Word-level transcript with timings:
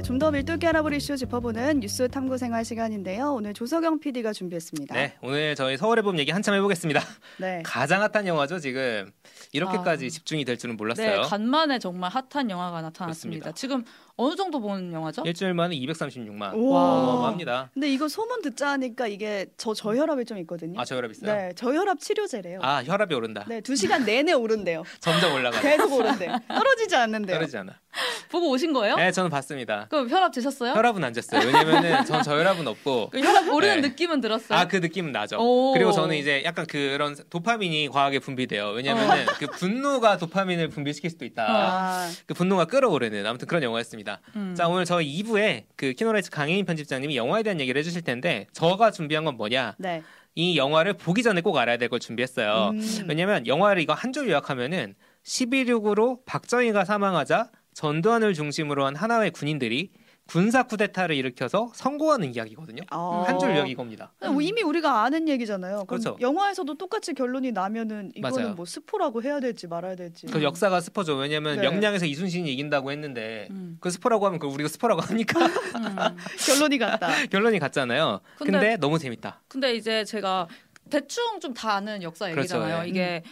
네, 0.00 0.02
좀 0.02 0.18
더 0.18 0.30
밀도 0.30 0.54
있게 0.54 0.66
알아볼 0.66 0.94
이슈 0.94 1.14
짚어보는 1.16 1.80
뉴스 1.80 2.08
탐구 2.08 2.38
생활 2.38 2.64
시간인데요. 2.64 3.34
오늘 3.34 3.52
조석영 3.52 4.00
PD가 4.00 4.32
준비했습니다. 4.32 4.94
네, 4.94 5.14
오늘 5.20 5.54
저희 5.54 5.76
서울의 5.76 6.02
봄 6.02 6.18
얘기 6.18 6.30
한참 6.30 6.54
해보겠습니다. 6.54 7.02
네. 7.38 7.62
가장 7.66 8.00
핫한 8.02 8.26
영화죠, 8.26 8.58
지금. 8.60 9.10
이렇게까지 9.52 10.06
아. 10.06 10.08
집중이 10.08 10.44
될 10.46 10.56
줄은 10.56 10.76
몰랐어요. 10.78 11.22
네, 11.22 11.28
간만에 11.28 11.78
정말 11.78 12.10
핫한 12.10 12.48
영화가 12.48 12.80
나타났습니다. 12.80 13.44
그렇습니다. 13.44 13.52
지금 13.52 13.84
어느 14.20 14.36
정도 14.36 14.60
본 14.60 14.92
영화죠? 14.92 15.22
일주일 15.24 15.54
만에 15.54 15.74
236만. 15.76 16.52
우와. 16.54 16.82
어마어마합니다. 17.00 17.70
근데 17.72 17.88
이거 17.88 18.06
소문 18.06 18.42
듣자 18.42 18.68
하니까 18.72 19.06
이게 19.06 19.46
저 19.56 19.72
저혈압이 19.72 20.26
좀 20.26 20.36
있거든요. 20.38 20.78
아, 20.78 20.84
저혈압 20.84 21.10
있어요? 21.12 21.34
네, 21.34 21.52
저혈압 21.54 21.98
치료제래요. 22.00 22.58
아, 22.62 22.82
혈압이 22.84 23.14
오른다. 23.14 23.44
네, 23.48 23.62
두 23.62 23.74
시간 23.74 24.04
내내 24.04 24.32
오른대요. 24.32 24.84
점점 25.00 25.32
올라가. 25.34 25.58
계속 25.60 25.90
오른대요. 25.92 26.38
떨어지지 26.48 26.94
않는데요. 26.96 27.36
떨어지지 27.36 27.56
않아. 27.58 27.80
보고 28.30 28.50
오신 28.50 28.72
거예요? 28.72 28.94
네, 28.96 29.10
저는 29.10 29.30
봤습니다. 29.30 29.86
그럼 29.90 30.08
혈압 30.08 30.32
재셨어요? 30.32 30.72
혈압은 30.74 31.02
안 31.02 31.12
쟀어요. 31.12 31.44
왜냐면은 31.44 32.04
전 32.04 32.22
저혈압은 32.22 32.66
없고. 32.68 33.08
그 33.10 33.18
혈압 33.20 33.48
오르는 33.48 33.80
네. 33.80 33.88
느낌은 33.88 34.20
들었어요. 34.20 34.58
아, 34.58 34.68
그 34.68 34.76
느낌은 34.76 35.12
나죠. 35.12 35.38
오. 35.40 35.72
그리고 35.72 35.90
저는 35.92 36.16
이제 36.16 36.42
약간 36.44 36.66
그런 36.66 37.16
도파민이 37.30 37.88
과하게 37.88 38.20
분비돼요. 38.20 38.68
왜냐면은 38.70 39.26
그 39.38 39.46
분노가 39.46 40.18
도파민을 40.18 40.68
분비시킬 40.68 41.10
수도 41.10 41.24
있다. 41.24 41.44
아, 41.48 42.10
그 42.26 42.34
분노가 42.34 42.66
끓어오르는 42.66 43.26
아무튼 43.26 43.48
그런 43.48 43.62
영화였습니다. 43.62 44.09
음. 44.36 44.54
자 44.56 44.68
오늘 44.68 44.84
저희 44.84 45.22
2부에 45.22 45.64
그 45.76 45.92
키노라이츠 45.92 46.30
강혜인 46.30 46.64
편집장님이 46.64 47.16
영화에 47.16 47.42
대한 47.42 47.60
얘기를 47.60 47.78
해주실 47.78 48.02
텐데 48.02 48.46
저가 48.52 48.90
준비한 48.90 49.24
건 49.24 49.36
뭐냐 49.36 49.76
네. 49.78 50.02
이 50.34 50.56
영화를 50.56 50.94
보기 50.94 51.22
전에 51.22 51.40
꼭 51.40 51.56
알아야 51.58 51.76
될 51.76 51.88
걸 51.88 51.98
준비했어요. 52.00 52.70
음. 52.72 53.04
왜냐면 53.08 53.46
영화를 53.46 53.82
이거 53.82 53.92
한 53.94 54.12
줄 54.12 54.28
요약하면은 54.28 54.94
11.6으로 55.24 56.20
박정희가 56.26 56.84
사망하자 56.84 57.50
전두환을 57.74 58.34
중심으로 58.34 58.84
한 58.86 58.96
하나의 58.96 59.30
군인들이 59.30 59.90
군사 60.30 60.62
쿠데타를 60.62 61.16
일으켜서 61.16 61.72
성공하는 61.74 62.36
이야기거든요. 62.36 62.82
어. 62.92 63.24
한줄 63.26 63.50
요약 63.50 63.68
이겁니다. 63.68 64.12
근데 64.16 64.32
뭐 64.32 64.40
이미 64.40 64.62
우리가 64.62 65.02
아는 65.02 65.28
얘기잖아요. 65.28 65.86
그럼 65.86 65.86
그렇죠. 65.86 66.16
영화에서도 66.20 66.72
똑같이 66.78 67.14
결론이 67.14 67.50
나면은 67.50 68.12
이거는 68.14 68.36
맞아요. 68.42 68.54
뭐 68.54 68.64
스포라고 68.64 69.24
해야 69.24 69.40
될지 69.40 69.66
말아야 69.66 69.96
될지. 69.96 70.28
그 70.28 70.40
역사가 70.44 70.80
스포죠. 70.80 71.16
왜냐면 71.16 71.56
네. 71.56 71.62
명량에서 71.62 72.06
이순신이 72.06 72.52
이긴다고 72.52 72.92
했는데 72.92 73.48
음. 73.50 73.76
그 73.80 73.90
스포라고 73.90 74.24
하면 74.26 74.38
그 74.38 74.46
우리가 74.46 74.68
스포라고 74.68 75.00
합니까? 75.00 75.40
음. 75.74 76.16
결론이 76.46 76.78
같다. 76.78 77.08
결론이 77.26 77.58
같잖아요. 77.58 78.20
근데, 78.36 78.52
근데 78.52 78.76
너무 78.76 79.00
재밌다. 79.00 79.40
근데 79.48 79.74
이제 79.74 80.04
제가 80.04 80.46
대충 80.90 81.40
좀 81.40 81.54
다 81.54 81.74
아는 81.74 82.02
역사 82.04 82.26
그렇죠, 82.26 82.40
얘기잖아요. 82.40 82.84
예. 82.84 82.88
이게 82.88 83.22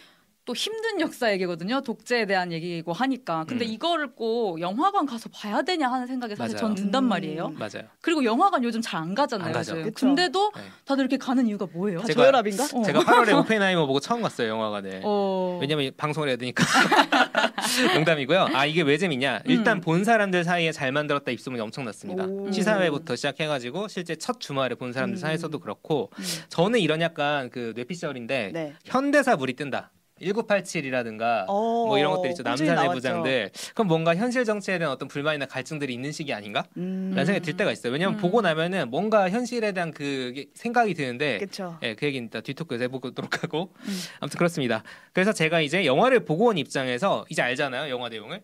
또 0.45 0.55
힘든 0.55 0.99
역사 0.99 1.31
얘기거든요. 1.33 1.81
독재에 1.81 2.25
대한 2.25 2.51
얘기고 2.51 2.91
하니까. 2.91 3.45
근데 3.47 3.65
음. 3.65 3.71
이거를 3.71 4.15
꼭 4.15 4.59
영화관 4.59 5.05
가서 5.05 5.29
봐야 5.29 5.61
되냐 5.61 5.91
하는 5.91 6.07
생각이 6.07 6.35
사실 6.35 6.55
맞아요. 6.55 6.67
전 6.67 6.75
든단 6.75 7.03
음. 7.03 7.09
말이에요. 7.09 7.49
맞아요. 7.49 7.87
그리고 8.01 8.23
영화관 8.23 8.63
요즘 8.63 8.81
잘 8.81 8.99
안 8.99 9.15
가잖아요. 9.15 9.55
안. 9.55 9.93
근데도 9.93 10.51
네. 10.55 10.61
다들 10.83 11.03
이렇게 11.03 11.15
가는 11.17 11.47
이유가 11.47 11.65
뭐예요? 11.71 11.99
다 12.01 12.07
제가- 12.07 12.15
저혈압인가? 12.15 12.63
어. 12.73 12.83
제가 12.83 12.99
8월에 13.01 13.37
오펜하이머 13.39 13.85
보고 13.85 13.99
처음 14.01 14.21
갔어요 14.21 14.49
영화관에. 14.49 15.01
어. 15.05 15.57
왜냐면 15.61 15.91
방송을 15.95 16.27
해야 16.29 16.35
되니까. 16.35 16.65
농담이고요. 17.95 18.49
아 18.53 18.65
이게 18.65 18.81
왜 18.81 18.97
재밌냐? 18.97 19.43
일단 19.45 19.77
음. 19.77 19.81
본 19.81 20.03
사람들 20.03 20.43
사이에 20.43 20.71
잘 20.73 20.91
만들었다 20.91 21.31
입소문이 21.31 21.61
엄청났습니다. 21.61 22.25
오. 22.25 22.51
시사회부터 22.51 23.15
시작해가지고 23.15 23.87
실제 23.87 24.15
첫 24.15 24.39
주말에 24.41 24.75
본 24.75 24.91
사람들 24.91 25.15
음. 25.17 25.21
사이에서도 25.21 25.57
그렇고 25.59 26.09
음. 26.17 26.23
저는 26.49 26.79
이런 26.79 26.99
약간 27.01 27.49
그 27.49 27.73
뇌피셜인데 27.75 28.51
네. 28.53 28.73
현대사 28.83 29.35
물이 29.37 29.53
뜬다. 29.53 29.91
1987이라든가 30.21 31.45
어, 31.47 31.85
뭐 31.87 31.97
이런 31.97 32.11
것들 32.13 32.29
있죠. 32.31 32.43
남산의. 32.43 32.89
부장들. 32.89 33.51
그럼 33.73 33.87
뭔가 33.87 34.15
현실 34.15 34.45
정치에 34.45 34.77
대한 34.77 34.93
어떤 34.93 35.07
불만이나 35.07 35.45
갈증들이 35.45 35.93
있는 35.93 36.11
시기 36.11 36.33
아닌가? 36.33 36.65
음. 36.77 37.11
라는 37.11 37.25
생각이 37.25 37.45
들 37.45 37.57
때가 37.57 37.71
있어요. 37.71 37.93
왜냐면 37.93 38.17
음. 38.17 38.21
보고 38.21 38.41
나면은 38.41 38.89
뭔가 38.89 39.29
현실에 39.29 39.71
대한 39.71 39.91
그 39.91 40.45
생각이 40.53 40.93
드는데. 40.93 41.39
예, 41.83 41.95
그 41.95 42.05
얘기는 42.05 42.27
이따 42.27 42.41
뒤토크에서 42.41 42.83
해보도록 42.83 43.43
하고 43.43 43.73
음. 43.81 43.99
아무튼 44.19 44.37
그렇습니다. 44.37 44.83
그래서 45.13 45.33
제가 45.33 45.61
이제 45.61 45.85
영화를 45.85 46.25
보고 46.25 46.45
온 46.45 46.57
입장에서 46.57 47.25
이제 47.29 47.41
알잖아요 47.41 47.89
영화 47.89 48.09
내용을 48.09 48.41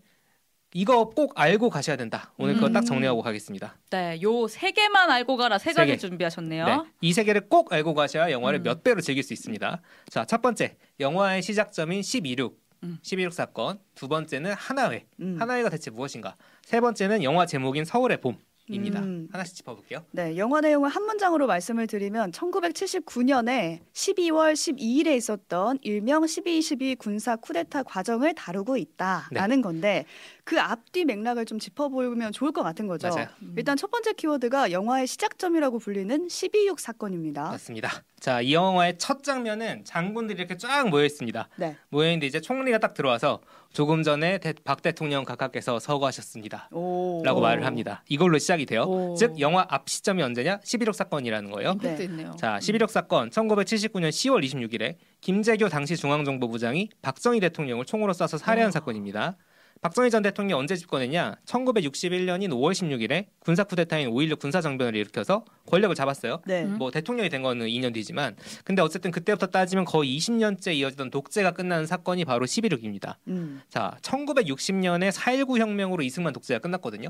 이거 0.77 1.05
꼭 1.09 1.31
알고 1.39 1.69
가셔야 1.69 1.95
된다. 1.95 2.33
오늘 2.37 2.55
그거 2.55 2.67
음. 2.67 2.73
딱 2.73 2.81
정리하고 2.85 3.21
가겠습니다. 3.21 3.77
네, 3.91 4.19
요 4.21 4.45
세 4.49 4.71
개만 4.71 5.09
알고 5.09 5.37
가라 5.37 5.57
세세 5.57 5.73
가지 5.73 5.91
개. 5.93 5.97
준비하셨네요. 5.97 6.65
네, 6.65 6.77
이 6.99 7.13
세 7.13 7.23
개를 7.23 7.47
꼭 7.47 7.71
알고 7.71 7.93
가셔야 7.93 8.29
영화를 8.29 8.59
음. 8.59 8.63
몇 8.63 8.83
배로 8.83 8.99
즐길 8.99 9.23
수 9.23 9.31
있습니다. 9.31 9.81
자, 10.09 10.25
첫 10.25 10.41
번째 10.41 10.75
영화의 10.99 11.41
시작점인 11.43 12.01
12.6 12.01 12.53
음. 12.83 12.99
12.6 13.01 13.31
사건. 13.31 13.79
두 13.95 14.09
번째는 14.09 14.51
하나회. 14.51 15.05
음. 15.21 15.37
하나회가 15.39 15.69
대체 15.69 15.89
무엇인가? 15.91 16.35
세 16.65 16.81
번째는 16.81 17.23
영화 17.23 17.45
제목인 17.45 17.85
서울의 17.85 18.19
봄 18.19 18.35
입니다. 18.67 18.99
음. 18.99 19.29
하나씩 19.31 19.55
짚어볼게요. 19.57 20.03
네, 20.11 20.35
영화 20.37 20.59
내용을 20.59 20.89
한 20.89 21.03
문장으로 21.03 21.45
말씀을 21.47 21.85
드리면 21.87 22.31
1979년에 22.31 23.79
12월 23.93 24.53
12일에 24.53 25.15
있었던 25.17 25.77
일명 25.83 26.23
12.22 26.23 26.97
군사 26.97 27.35
쿠데타 27.35 27.83
과정을 27.83 28.33
다루고 28.33 28.75
있다라는 28.77 29.61
건데 29.61 30.05
그 30.45 30.61
앞뒤 30.61 31.05
맥락을 31.05 31.45
좀 31.45 31.57
짚어보면 31.57 32.31
좋을 32.31 32.51
것 32.51 32.61
같은 32.61 32.85
거죠. 32.85 33.09
맞아요. 33.09 33.27
일단 33.57 33.75
첫 33.75 33.89
번째 33.89 34.13
키워드가 34.13 34.71
영화의 34.71 35.07
시작점이라고 35.07 35.79
불리는 35.79 36.27
12.6 36.27 36.77
사건입니다. 36.79 37.49
맞습니다. 37.49 37.89
자, 38.19 38.41
이 38.41 38.53
영화의 38.53 38.99
첫 38.99 39.23
장면은 39.23 39.83
장군들이 39.85 40.37
이렇게 40.37 40.55
쫙 40.57 40.87
모여 40.87 41.03
있습니다. 41.03 41.49
네. 41.55 41.75
모여 41.89 42.09
있는데 42.09 42.27
이제 42.27 42.39
총리가 42.39 42.77
딱 42.77 42.93
들어와서 42.93 43.41
조금 43.73 44.03
전에 44.03 44.37
대- 44.37 44.53
박 44.63 44.83
대통령 44.83 45.23
각하께서 45.25 45.79
서거하셨습니다. 45.79 46.69
오. 46.71 47.23
라고 47.25 47.41
말을 47.41 47.65
합니다. 47.65 48.03
이걸로 48.07 48.37
시작이 48.37 48.67
돼요. 48.67 48.83
오. 48.83 49.15
즉 49.15 49.39
영화 49.39 49.65
앞 49.67 49.89
시점이 49.89 50.21
언제냐? 50.21 50.59
11.6 50.59 50.93
사건이라는 50.93 51.49
거예요. 51.49 51.73
네. 51.81 51.97
자, 52.37 52.59
11.6 52.59 52.89
사건 52.91 53.31
1979년 53.31 54.09
10월 54.09 54.43
26일에 54.45 54.97
김재규 55.21 55.69
당시 55.69 55.97
중앙정보부장이 55.97 56.89
박정희 57.01 57.39
대통령을 57.39 57.85
총으로 57.85 58.13
쏴서 58.13 58.37
살해한 58.37 58.67
와. 58.67 58.71
사건입니다. 58.71 59.37
박정희 59.85 60.09
전 60.09 60.23
대통령이 60.23 60.59
언제 60.59 60.75
집권했냐? 60.75 61.35
1961년인 61.45 62.49
5월 62.49 62.71
16일에 62.71 63.27
군사 63.37 63.63
쿠데타인 63.63 64.09
5.16 64.09 64.39
군사 64.39 64.59
정변을 64.59 64.95
일으켜서 64.95 65.45
권력을 65.67 65.95
잡았어요. 65.95 66.41
네. 66.47 66.63
음. 66.63 66.79
뭐 66.79 66.89
대통령이 66.89 67.29
된 67.29 67.43
거는 67.43 67.67
2년 67.67 67.93
뒤지만 67.93 68.35
근데 68.63 68.81
어쨌든 68.81 69.11
그때부터 69.11 69.45
따지면 69.45 69.85
거의 69.85 70.17
20년째 70.17 70.73
이어지던 70.73 71.11
독재가 71.11 71.51
끝나는 71.51 71.85
사건이 71.85 72.25
바로 72.25 72.47
11.6입니다. 72.47 73.17
음. 73.27 73.61
자, 73.69 73.95
1960년에 74.01 75.11
4.19 75.11 75.59
혁명으로 75.59 76.01
이승만 76.01 76.33
독재가 76.33 76.61
끝났거든요. 76.61 77.09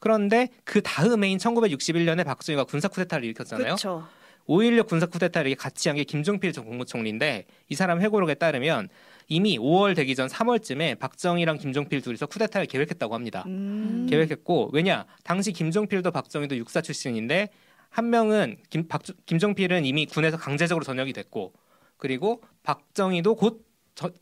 그런데 0.00 0.48
그 0.64 0.82
다음해인 0.82 1.38
1961년에 1.38 2.24
박정희가 2.24 2.64
군사 2.64 2.88
쿠데타를 2.88 3.26
일으켰잖아요. 3.26 3.64
그렇죠. 3.76 4.08
5.16 4.48 4.88
군사 4.88 5.06
쿠데타를 5.06 5.54
같이 5.54 5.88
한 5.88 5.94
게 5.96 6.02
김종필 6.02 6.52
전 6.52 6.64
국무총리인데 6.64 7.44
이 7.68 7.74
사람 7.76 8.00
회고록에 8.00 8.34
따르면 8.34 8.88
이미 9.28 9.58
5월 9.58 9.94
되기 9.94 10.14
전 10.14 10.26
3월쯤에 10.28 10.98
박정희랑 10.98 11.58
김종필 11.58 12.00
둘이서 12.00 12.26
쿠데타를 12.26 12.66
계획했다고 12.66 13.14
합니다. 13.14 13.44
음. 13.46 14.06
계획했고 14.08 14.70
왜냐 14.72 15.04
당시 15.22 15.52
김종필도 15.52 16.10
박정희도 16.10 16.56
육사 16.56 16.80
출신인데 16.80 17.50
한 17.90 18.10
명은 18.10 18.56
김, 18.70 18.88
박, 18.88 19.02
김종필은 19.26 19.84
이미 19.84 20.06
군에서 20.06 20.36
강제적으로 20.38 20.84
전역이 20.84 21.12
됐고 21.12 21.52
그리고 21.98 22.42
박정희도 22.62 23.34
곧 23.34 23.62
저- 23.62 23.67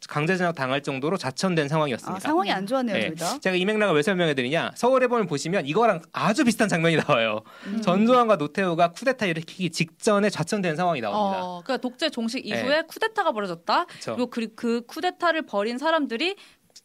강제 0.08 0.36
전역 0.36 0.54
당할 0.54 0.82
정도로 0.82 1.16
자천된 1.16 1.66
아, 1.66 1.68
상황이었습니다. 1.68 2.20
상황이 2.20 2.50
안 2.50 2.66
좋았네요, 2.66 2.96
네. 2.96 3.06
둘 3.08 3.16
다. 3.16 3.38
제가 3.38 3.56
이 3.56 3.64
맥락을 3.64 3.94
왜 3.94 4.02
설명해 4.02 4.34
드리냐 4.34 4.72
서울의 4.74 5.08
봄을 5.08 5.26
보시면 5.26 5.66
이거랑 5.66 6.00
아주 6.12 6.44
비슷한 6.44 6.68
장면이 6.68 6.96
나와요. 6.96 7.42
음. 7.66 7.82
전두환과 7.82 8.36
노태우가 8.36 8.92
쿠데타 8.92 9.26
일으키기 9.26 9.70
직전에 9.70 10.30
자천된 10.30 10.76
상황이 10.76 11.00
나옵니다. 11.00 11.44
어, 11.44 11.62
그러니까 11.62 11.76
독재 11.82 12.10
종식 12.10 12.48
네. 12.48 12.48
이후에 12.48 12.82
쿠데타가 12.82 13.32
벌어졌다. 13.32 13.84
그렇죠. 13.84 14.16
그리고 14.16 14.30
그, 14.30 14.54
그 14.54 14.86
쿠데타를 14.86 15.42
벌인 15.42 15.78
사람들이 15.78 16.36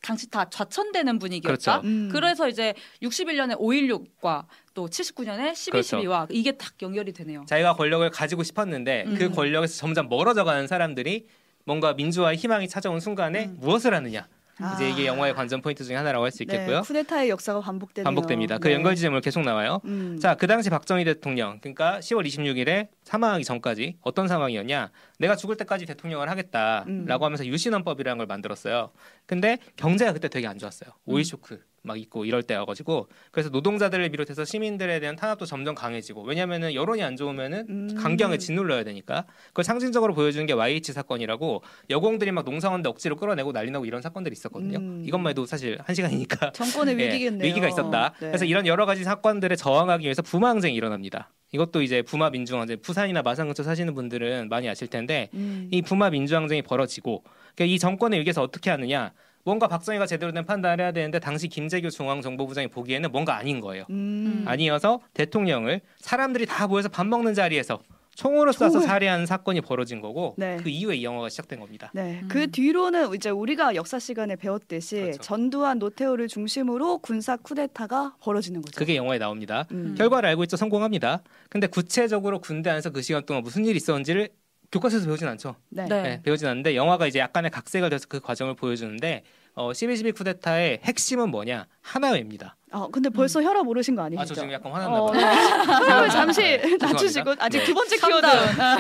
당시 0.02 0.30
다 0.30 0.50
좌천되는 0.50 1.20
분위기였다. 1.20 1.82
그렇죠. 1.82 1.88
음. 1.88 2.10
그래서 2.12 2.48
이제 2.50 2.74
61년에 3.04 3.60
5.16과 3.60 4.46
또 4.74 4.88
79년에 4.88 5.52
12.12와 5.52 5.72
그렇죠. 5.72 6.28
이게 6.32 6.54
딱 6.54 6.74
연결이 6.82 7.12
되네요. 7.14 7.46
자기가 7.48 7.76
권력을 7.76 8.10
가지고 8.10 8.44
싶었는데 8.44 9.06
그 9.18 9.26
음. 9.26 9.32
권력에서 9.32 9.78
점점 9.78 10.10
멀어져 10.10 10.44
가는 10.44 10.68
사람들이 10.68 11.28
뭔가 11.66 11.94
민주화의 11.94 12.38
희망이 12.38 12.68
찾아온 12.68 13.00
순간에 13.00 13.46
음. 13.46 13.58
무엇을 13.60 13.94
하느냐 13.94 14.28
아. 14.60 14.74
이제 14.76 14.90
이게 14.90 15.06
영화의 15.08 15.34
관전 15.34 15.62
포인트 15.62 15.84
중에 15.84 15.96
하나라고 15.96 16.24
할 16.24 16.32
수 16.32 16.44
있겠고요. 16.44 16.78
네, 16.78 16.82
쿠데타의 16.82 17.30
역사가 17.30 17.62
반복되네요. 17.62 18.06
반복됩니다. 18.06 18.58
그 18.60 18.68
네. 18.68 18.76
연결 18.76 18.96
지점으로 18.96 19.20
계속 19.22 19.42
나와요. 19.42 19.80
음. 19.86 20.20
자, 20.22 20.36
그 20.36 20.46
당시 20.48 20.70
박정희 20.70 21.04
대통령, 21.04 21.60
그러니까 21.60 22.00
10월 22.00 22.26
26일에 22.28 22.88
사망하기 23.04 23.44
전까지 23.44 23.98
어떤 24.02 24.28
상황이었냐? 24.28 24.92
내가 25.18 25.36
죽을 25.36 25.58
때까지 25.58 25.86
대통령을 25.88 26.30
하겠다라고 26.30 26.88
음. 26.90 27.08
하면서 27.10 27.46
유신헌법이라는 27.46 28.18
걸 28.18 28.28
만들었어요. 28.28 28.92
근데 29.26 29.58
경제가 29.78 30.14
그때 30.14 30.28
되게 30.30 30.46
안 30.48 30.60
좋았어요. 30.60 30.92
오일 31.06 31.22
음. 31.22 31.24
쇼크 31.24 31.60
막 31.84 31.98
있고 31.98 32.26
이럴 32.26 32.44
때여가지고 32.44 33.08
그래서 33.32 33.50
노동자들을 33.50 34.08
비롯해서 34.10 34.46
시민들에 34.46 35.00
대한 35.00 35.16
탄압도 35.16 35.46
점점 35.46 35.74
강해지고 35.74 36.24
왜냐하면은 36.24 36.74
여론이 36.74 37.02
안 37.02 37.16
좋으면은 37.16 37.66
음. 37.70 37.96
강경에 37.96 38.38
짓눌러야 38.38 38.84
되니까 38.84 39.26
그걸 39.48 39.66
상징적으로 39.66 40.14
보여주는 40.14 40.46
게 40.46 40.54
YH 40.54 40.94
사건이라고 40.94 41.64
여공들이 41.90 42.32
막 42.32 42.46
농사원데 42.46 42.90
억지로 42.90 43.16
끌어내고 43.16 43.52
난리나고 43.52 43.86
이런 43.86 44.02
사건들이 44.02 44.34
있었거든요. 44.34 44.78
음. 44.78 45.04
이것만 45.06 45.32
해도 45.32 45.46
사실 45.46 45.80
한 45.84 45.96
시간이니까 45.96 46.52
정권의 46.54 47.00
예, 47.00 47.08
위기겠네요. 47.08 47.48
위기가 47.48 47.68
있었다. 47.68 48.14
네. 48.20 48.28
그래서 48.28 48.46
이런 48.46 48.68
여러 48.68 48.86
가지 48.86 49.04
사건들에 49.04 49.56
저항하기 49.56 50.04
위해서 50.04 50.22
부마 50.22 50.50
항쟁이 50.50 50.76
일어납니다. 50.76 51.32
이것도 51.54 51.82
이제 51.82 52.02
부마 52.02 52.30
민주항쟁 52.30 52.82
부산이나 52.82 53.22
마산 53.24 53.48
근처 53.48 53.64
사시는 53.64 53.94
분들은 53.94 54.50
많이 54.50 54.70
아실 54.70 54.88
텐데 54.88 55.30
음. 55.34 55.68
이 55.72 55.82
부마 55.82 56.10
민주항쟁이 56.10 56.62
벌어지고 56.62 57.24
그러니까 57.56 57.66
이 57.66 57.80
정권의 57.80 58.20
위기에서 58.20 58.42
어떻게 58.42 58.70
하느냐 58.70 59.12
뭔가 59.44 59.68
박정희가 59.68 60.06
제대로 60.06 60.32
된 60.32 60.46
판단을 60.46 60.84
해야 60.84 60.92
되는데 60.92 61.20
당시 61.20 61.48
김재규 61.48 61.90
중앙정보부장이 61.90 62.68
보기에는 62.68 63.12
뭔가 63.12 63.36
아닌 63.38 63.60
거예요. 63.62 63.86
음. 63.90 64.44
아니어서 64.48 65.02
대통령을 65.14 65.82
사람들이 66.00 66.46
다 66.46 66.68
모여서 66.68 66.90
밥 66.90 67.08
먹는 67.08 67.34
자리에서 67.34 67.80
총으로 68.14 68.52
쏴서 68.52 68.74
총을. 68.74 68.88
살해하는 68.88 69.26
사건이 69.26 69.62
벌어진 69.62 70.02
거고 70.02 70.36
네. 70.38 70.58
그 70.62 70.70
이후에 70.70 70.98
이 70.98 71.04
영화가 71.04 71.30
시작된 71.30 71.60
겁니다. 71.62 71.90
네, 71.94 72.20
음. 72.22 72.28
그 72.28 72.52
뒤로는 72.52 73.16
이제 73.16 73.30
우리가 73.30 73.74
역사 73.76 74.00
시간에 74.00 74.36
배웠듯이 74.36 75.00
그렇죠. 75.00 75.22
전두환 75.22 75.80
노태우를 75.80 76.28
중심으로 76.28 76.98
군사 77.00 77.38
쿠데타가 77.38 78.16
벌어지는 78.20 78.62
거죠. 78.62 78.78
그게 78.78 78.98
영화에 78.98 79.18
나옵니다. 79.18 79.66
음. 79.72 79.96
결과를 79.98 80.28
알고 80.30 80.44
있죠. 80.44 80.58
성공합니다. 80.58 81.24
근데 81.50 81.68
구체적으로 81.68 82.40
군대 82.40 82.70
안에서 82.70 82.90
그 82.90 83.02
시간 83.02 83.26
동안 83.26 83.44
무슨 83.44 83.66
일이 83.66 83.78
있었는지를 83.78 84.30
교과서에서 84.72 85.06
배우진 85.06 85.28
않죠. 85.28 85.56
네. 85.70 85.86
네. 85.86 86.02
네, 86.02 86.22
배우진 86.22 86.48
않는데 86.48 86.76
영화가 86.76 87.08
이제 87.08 87.20
약간의 87.20 87.52
각색을 87.52 87.90
돼서 87.90 88.06
그 88.08 88.20
과정을 88.20 88.56
보여주는데 88.56 89.24
어, 89.54 89.72
12.12 89.72 90.16
쿠데타의 90.16 90.80
핵심은 90.84 91.30
뭐냐? 91.30 91.68
하나회입니다. 91.82 92.56
어, 92.74 92.88
근데 92.90 93.10
벌써 93.10 93.42
혈압 93.44 93.68
오르신 93.68 93.96
거 93.96 94.04
아니시죠? 94.04 94.22
아, 94.22 94.26
저 94.26 94.34
지금 94.34 94.52
약간 94.52 94.72
화났나 94.72 94.98
어, 95.02 95.06
봐요. 95.08 95.20
네. 95.20 95.26
혈압을 95.68 96.10
잠시 96.10 96.42
죄송합니다. 96.42 96.88
낮추시고 96.88 97.36
아직 97.40 97.58
네. 97.60 97.64
두 97.66 97.74
번째 97.74 97.98
키워드. 97.98 98.28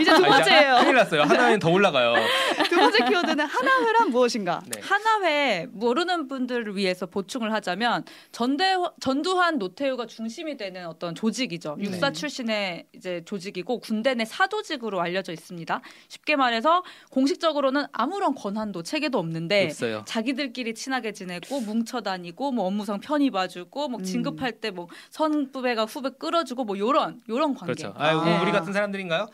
이제 0.01 0.15
두 0.15 0.25
아, 0.25 0.29
번째예요. 0.29 0.75
큰일 0.77 0.95
났어요. 0.95 1.21
하나회는 1.23 1.59
더 1.59 1.69
올라가요. 1.69 2.13
두 2.69 2.75
번째 2.77 3.05
키워드는 3.05 3.45
하나회란 3.45 4.09
무엇인가? 4.11 4.61
네. 4.67 4.81
하나회 4.81 5.67
모르는 5.71 6.29
분들을 6.29 6.75
위해서 6.77 7.05
보충을 7.05 7.51
하자면 7.53 8.05
전대 8.31 8.75
전두환 9.01 9.57
노태우가 9.57 10.05
중심이 10.05 10.55
되는 10.55 10.87
어떤 10.87 11.13
조직이죠. 11.13 11.75
네. 11.77 11.83
육사 11.85 12.11
출신의 12.13 12.85
이제 12.95 13.21
조직이고 13.25 13.79
군대 13.79 14.13
내 14.13 14.23
사조직으로 14.23 15.01
알려져 15.01 15.33
있습니다. 15.33 15.81
쉽게 16.07 16.37
말해서 16.37 16.83
공식적으로는 17.09 17.85
아무런 17.91 18.35
권한도 18.35 18.83
체계도 18.83 19.19
없는데 19.19 19.65
없어요. 19.65 20.03
자기들끼리 20.05 20.75
친하게 20.75 21.11
지내고 21.11 21.59
뭉쳐 21.59 21.99
다니고 21.99 22.53
뭐 22.53 22.65
업무상 22.67 23.01
편히 23.01 23.29
봐주고 23.31 23.80
뭐 23.87 23.99
음. 23.99 24.03
진급할 24.03 24.53
때 24.53 24.71
뭐 24.71 24.87
선후배가 25.09 25.85
후배 25.85 26.09
끌어주고 26.17 26.63
뭐 26.65 26.77
요런 26.77 27.21
요런 27.29 27.55
관계. 27.55 27.73
그렇죠. 27.73 27.93
아, 27.97 28.13
뭐 28.13 28.23
아. 28.23 28.41
우리 28.41 28.51
같은 28.51 28.73
사람들인가요? 28.73 29.27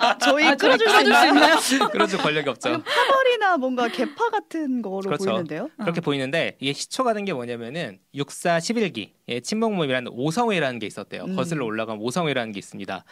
아, 0.00 0.18
저희 0.18 0.46
아, 0.46 0.54
저희 0.56 0.76
끌어줄 0.78 0.88
수 0.88 1.00
있나요? 1.28 1.88
그렇죠. 1.90 2.18
권력이 2.18 2.48
없죠. 2.48 2.82
파벌이나 2.82 3.56
뭔가 3.56 3.88
개파 3.88 4.30
같은 4.30 4.82
거로 4.82 5.00
그렇죠. 5.00 5.24
보이는데요. 5.24 5.68
그렇게 5.78 6.00
보이는데 6.00 6.56
이게 6.60 6.72
시초가 6.72 7.12
된 7.14 7.24
게 7.24 7.32
뭐냐면은 7.32 7.98
육사 8.14 8.58
11기 8.58 9.10
예, 9.28 9.40
친목 9.40 9.72
모임이라는 9.74 10.10
오성회라는 10.12 10.78
게 10.78 10.86
있었대요. 10.86 11.24
음. 11.24 11.36
거슬러 11.36 11.64
올라간 11.64 11.98
오성회라는 12.00 12.52
게 12.52 12.58
있습니다. 12.58 13.04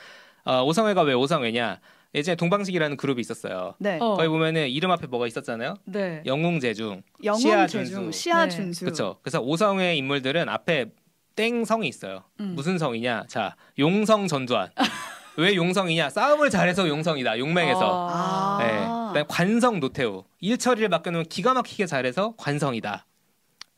어, 0.44 0.62
오성회가 0.64 1.02
왜 1.02 1.14
오성회냐? 1.14 1.80
예전에 2.14 2.36
동방식이라는 2.36 2.96
그룹이 2.96 3.20
있었어요. 3.20 3.74
네. 3.78 3.98
어. 4.00 4.14
거기 4.14 4.28
보면은 4.28 4.68
이름 4.68 4.90
앞에 4.90 5.06
뭐가 5.06 5.26
있었잖아요. 5.26 5.76
네. 5.84 6.22
영웅제중, 6.26 7.02
영웅 7.24 7.40
시아준수. 7.40 7.90
제중, 7.90 8.12
시아 8.12 8.44
네. 8.44 8.50
준수. 8.50 8.84
그렇죠. 8.84 9.18
그래서 9.22 9.40
오성회 9.40 9.96
인물들은 9.96 10.48
앞에 10.48 10.86
땡 11.34 11.64
성이 11.64 11.88
있어요. 11.88 12.24
음. 12.40 12.52
무슨 12.54 12.76
성이냐? 12.78 13.24
자, 13.28 13.56
용성 13.78 14.26
전두환. 14.28 14.70
왜 15.38 15.54
용성이냐? 15.54 16.10
싸움을 16.10 16.50
잘해서 16.50 16.86
용성이다. 16.86 17.38
용맹해서. 17.38 18.08
아. 18.10 19.12
네. 19.14 19.24
관성 19.28 19.80
노태우. 19.80 20.24
일 20.40 20.58
처리를 20.58 20.90
맡겨놓으면 20.90 21.26
기가 21.30 21.54
막히게 21.54 21.86
잘해서 21.86 22.34
관성이다. 22.36 23.06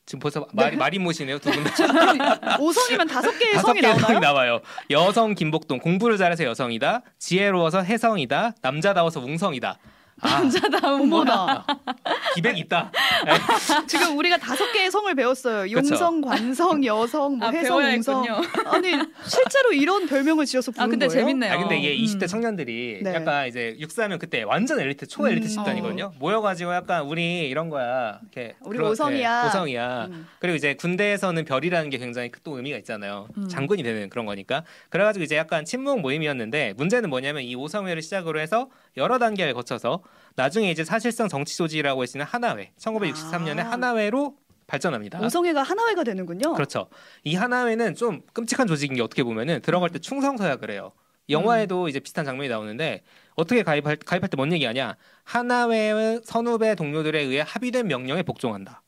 지금 0.06 0.20
벌써 0.20 0.46
말이 0.52 0.76
말이 0.76 0.98
못이네요 0.98 1.38
두 1.38 1.50
분. 1.50 1.64
다. 1.64 2.58
오성이면 2.60 3.08
다섯 3.08 3.30
개의 3.38 3.54
다섯 3.54 3.68
성이 3.68 3.80
개의 3.80 3.92
성이 3.98 4.02
나오나요? 4.12 4.20
나와요. 4.20 4.60
여성 4.90 5.34
김복동 5.34 5.78
공부를 5.78 6.18
잘해서 6.18 6.44
여성이다. 6.44 7.02
지혜로워서 7.18 7.82
혜성이다. 7.82 8.52
남자다워서 8.60 9.20
웅성이다. 9.20 9.78
아 10.20 10.40
남자다운? 10.40 11.02
어머나. 11.12 11.64
기백 12.34 12.58
있다. 12.58 12.90
지금 13.86 14.16
우리가 14.16 14.36
다섯 14.38 14.70
개의 14.72 14.90
성을 14.90 15.12
배웠어요. 15.14 15.70
용성, 15.70 16.20
관성, 16.20 16.84
여성, 16.84 17.38
뭐 17.38 17.48
아, 17.48 17.50
해성. 17.50 17.82
했군요. 17.82 18.40
아니 18.66 18.90
실제로 19.26 19.72
이런 19.72 20.06
별명을 20.06 20.46
지어서 20.46 20.70
부른 20.72 20.84
아 20.84 20.88
근데 20.88 21.06
거예요? 21.06 21.20
재밌네요. 21.20 21.52
아 21.52 21.58
근데 21.58 21.78
이게 21.78 21.92
음. 21.92 22.04
20대 22.04 22.28
청년들이 22.28 23.00
네. 23.02 23.14
약간 23.14 23.48
이제 23.48 23.76
육사하면 23.78 24.18
그때 24.18 24.42
완전 24.42 24.80
엘리트 24.80 25.06
초 25.06 25.28
엘리트 25.28 25.46
음, 25.46 25.48
집단이거든요. 25.48 26.12
모여가지고 26.18 26.72
약간 26.74 27.02
우리 27.04 27.48
이런 27.48 27.68
거야. 27.68 28.18
이렇게 28.22 28.54
우리 28.60 28.78
그런- 28.78 28.90
오성이야. 28.92 29.42
네, 29.42 29.48
오성이야. 29.48 30.06
음. 30.10 30.26
그리고 30.38 30.56
이제 30.56 30.74
군대에서는 30.74 31.44
별이라는 31.44 31.90
게 31.90 31.98
굉장히 31.98 32.30
또 32.42 32.56
의미가 32.56 32.78
있잖아요. 32.78 33.28
음. 33.36 33.48
장군이 33.48 33.82
되는 33.82 34.08
그런 34.08 34.26
거니까. 34.26 34.64
그래가지고 34.90 35.24
이제 35.24 35.36
약간 35.36 35.64
친목 35.64 36.00
모임이었는데 36.00 36.74
문제는 36.76 37.10
뭐냐면 37.10 37.42
이 37.42 37.54
오성회를 37.54 38.02
시작으로 38.02 38.40
해서 38.40 38.68
여러 38.96 39.18
단계를 39.18 39.54
거쳐서 39.54 40.02
나중에 40.36 40.70
이제 40.70 40.84
사실상 40.84 41.28
정치 41.28 41.56
조직이라고 41.56 42.00
할 42.00 42.06
수 42.06 42.16
있는 42.16 42.26
하나회, 42.26 42.72
1963년에 42.78 43.60
아. 43.60 43.70
하나회로 43.72 44.36
발전합니다. 44.66 45.20
오성애가 45.20 45.62
하나회가 45.62 46.04
되는군요. 46.04 46.54
그렇죠. 46.54 46.88
이 47.22 47.34
하나회는 47.34 47.94
좀 47.94 48.22
끔찍한 48.32 48.66
조직인 48.66 48.96
게 48.96 49.02
어떻게 49.02 49.22
보면은 49.22 49.60
들어갈 49.60 49.90
때 49.90 49.98
충성 49.98 50.36
서약을 50.36 50.70
해요. 50.70 50.92
영화에도 51.30 51.88
이제 51.88 52.00
비슷한 52.00 52.24
장면이 52.24 52.48
나오는데 52.50 53.02
어떻게 53.34 53.62
가입할, 53.62 53.96
가입할 53.96 54.28
때 54.28 54.36
뭔 54.36 54.52
얘기하냐? 54.52 54.96
하나회의 55.24 56.20
선후배 56.24 56.74
동료들에 56.74 57.20
의해 57.22 57.42
합의된 57.46 57.86
명령에 57.88 58.22
복종한다. 58.22 58.82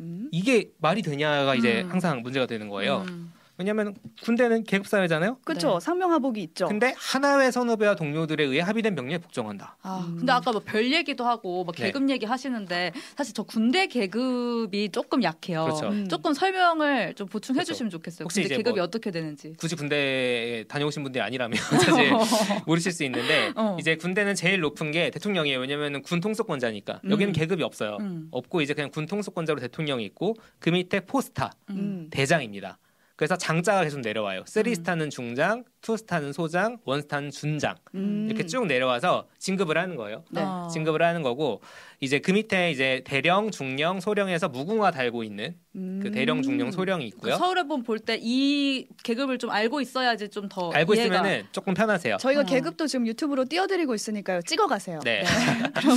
음. 0.00 0.28
이게 0.32 0.70
말이 0.78 1.02
되냐가 1.02 1.54
이제 1.54 1.82
음. 1.82 1.90
항상 1.90 2.22
문제가 2.22 2.46
되는 2.46 2.68
거예요. 2.68 3.04
음. 3.08 3.32
왜냐하면 3.56 3.94
군대는 4.22 4.64
계급 4.64 4.86
사회잖아요. 4.88 5.38
그렇죠. 5.44 5.74
네. 5.74 5.80
상명하복이 5.80 6.42
있죠. 6.42 6.66
근데 6.66 6.92
하나회 6.96 7.50
선후배와 7.52 7.94
동료들에 7.94 8.42
의해 8.44 8.60
합의된 8.60 8.94
명령에 8.96 9.18
복종한다. 9.18 9.76
아, 9.82 10.12
근데 10.18 10.32
아까 10.32 10.50
뭐 10.50 10.60
별 10.64 10.92
얘기도 10.92 11.24
하고 11.24 11.62
막 11.64 11.74
네. 11.76 11.84
계급 11.86 12.08
얘기 12.10 12.26
하시는데 12.26 12.92
사실 13.16 13.32
저 13.34 13.42
군대 13.44 13.86
계급이 13.86 14.88
조금 14.90 15.22
약해요. 15.22 15.64
그렇죠. 15.64 15.88
음. 15.88 16.08
조금 16.08 16.32
설명을 16.34 17.14
좀 17.14 17.28
보충해 17.28 17.58
그렇죠. 17.58 17.72
주시면 17.74 17.90
좋겠어요. 17.90 18.24
혹시 18.24 18.40
군대 18.42 18.56
계급이 18.56 18.76
뭐- 18.76 18.84
어떻게 18.84 19.10
되는지. 19.10 19.54
굳이 19.58 19.76
군대에 19.76 20.64
다녀오신 20.64 21.02
분들이 21.02 21.22
아니라면 21.22 21.56
사실 22.08 22.10
모르실 22.66 22.90
수 22.92 23.04
있는데 23.04 23.52
어. 23.54 23.76
이제 23.78 23.96
군대는 23.96 24.34
제일 24.34 24.60
높은 24.60 24.90
게 24.90 25.10
대통령이에요. 25.10 25.60
왜냐면은 25.60 26.02
군 26.02 26.20
통수권자니까 26.20 27.02
여기는 27.08 27.30
음. 27.30 27.32
계급이 27.32 27.62
없어요. 27.62 27.98
음. 28.00 28.28
없고 28.32 28.62
이제 28.62 28.74
그냥 28.74 28.90
군 28.90 29.06
통수권자로 29.06 29.60
대통령이 29.60 30.04
있고 30.06 30.34
그 30.58 30.70
밑에 30.70 31.00
포스타 31.00 31.52
음. 31.70 31.74
음. 31.76 32.08
대장입니다. 32.10 32.78
그래서 33.16 33.36
장자가 33.36 33.84
계속 33.84 34.00
내려와요. 34.00 34.42
three 34.46 34.70
음. 34.70 34.74
star는 34.74 35.10
중장, 35.10 35.64
two 35.80 35.96
star는 35.96 36.32
소장, 36.32 36.78
one 36.84 37.02
star는 37.02 37.30
준장 37.30 37.76
음. 37.94 38.26
이렇게 38.28 38.44
쭉 38.46 38.66
내려와서 38.66 39.28
진급을 39.38 39.78
하는 39.78 39.96
거예요. 39.96 40.24
네. 40.30 40.42
어. 40.42 40.68
진급을 40.72 41.02
하는 41.02 41.22
거고 41.22 41.62
이제 42.00 42.18
그 42.18 42.30
밑에 42.32 42.70
이제 42.70 43.02
대령, 43.04 43.50
중령, 43.50 44.00
소령에서 44.00 44.48
무궁화 44.48 44.90
달고 44.90 45.24
있는 45.24 45.54
음. 45.76 46.00
그 46.02 46.10
대령, 46.10 46.42
중령, 46.42 46.70
소령이 46.70 47.04
그 47.10 47.16
있고요. 47.16 47.36
서울의 47.36 47.62
봄 47.64 47.80
볼 47.80 47.96
때 47.96 48.18
이 48.20 48.86
계급을 49.02 49.38
좀 49.38 49.50
알고 49.50 49.80
있어야지 49.80 50.28
좀 50.28 50.44
더 50.48 50.70
알고 50.70 50.94
이해가. 50.94 51.14
있으면은 51.16 51.46
조금 51.52 51.72
편하세요. 51.74 52.18
저희가 52.18 52.42
어. 52.42 52.44
계급도 52.44 52.86
지금 52.86 53.06
유튜브로 53.06 53.46
띄워드리고 53.46 53.94
있으니까요. 53.94 54.42
찍어 54.42 54.66
가세요. 54.66 55.00
네. 55.02 55.24
그럼 55.74 55.96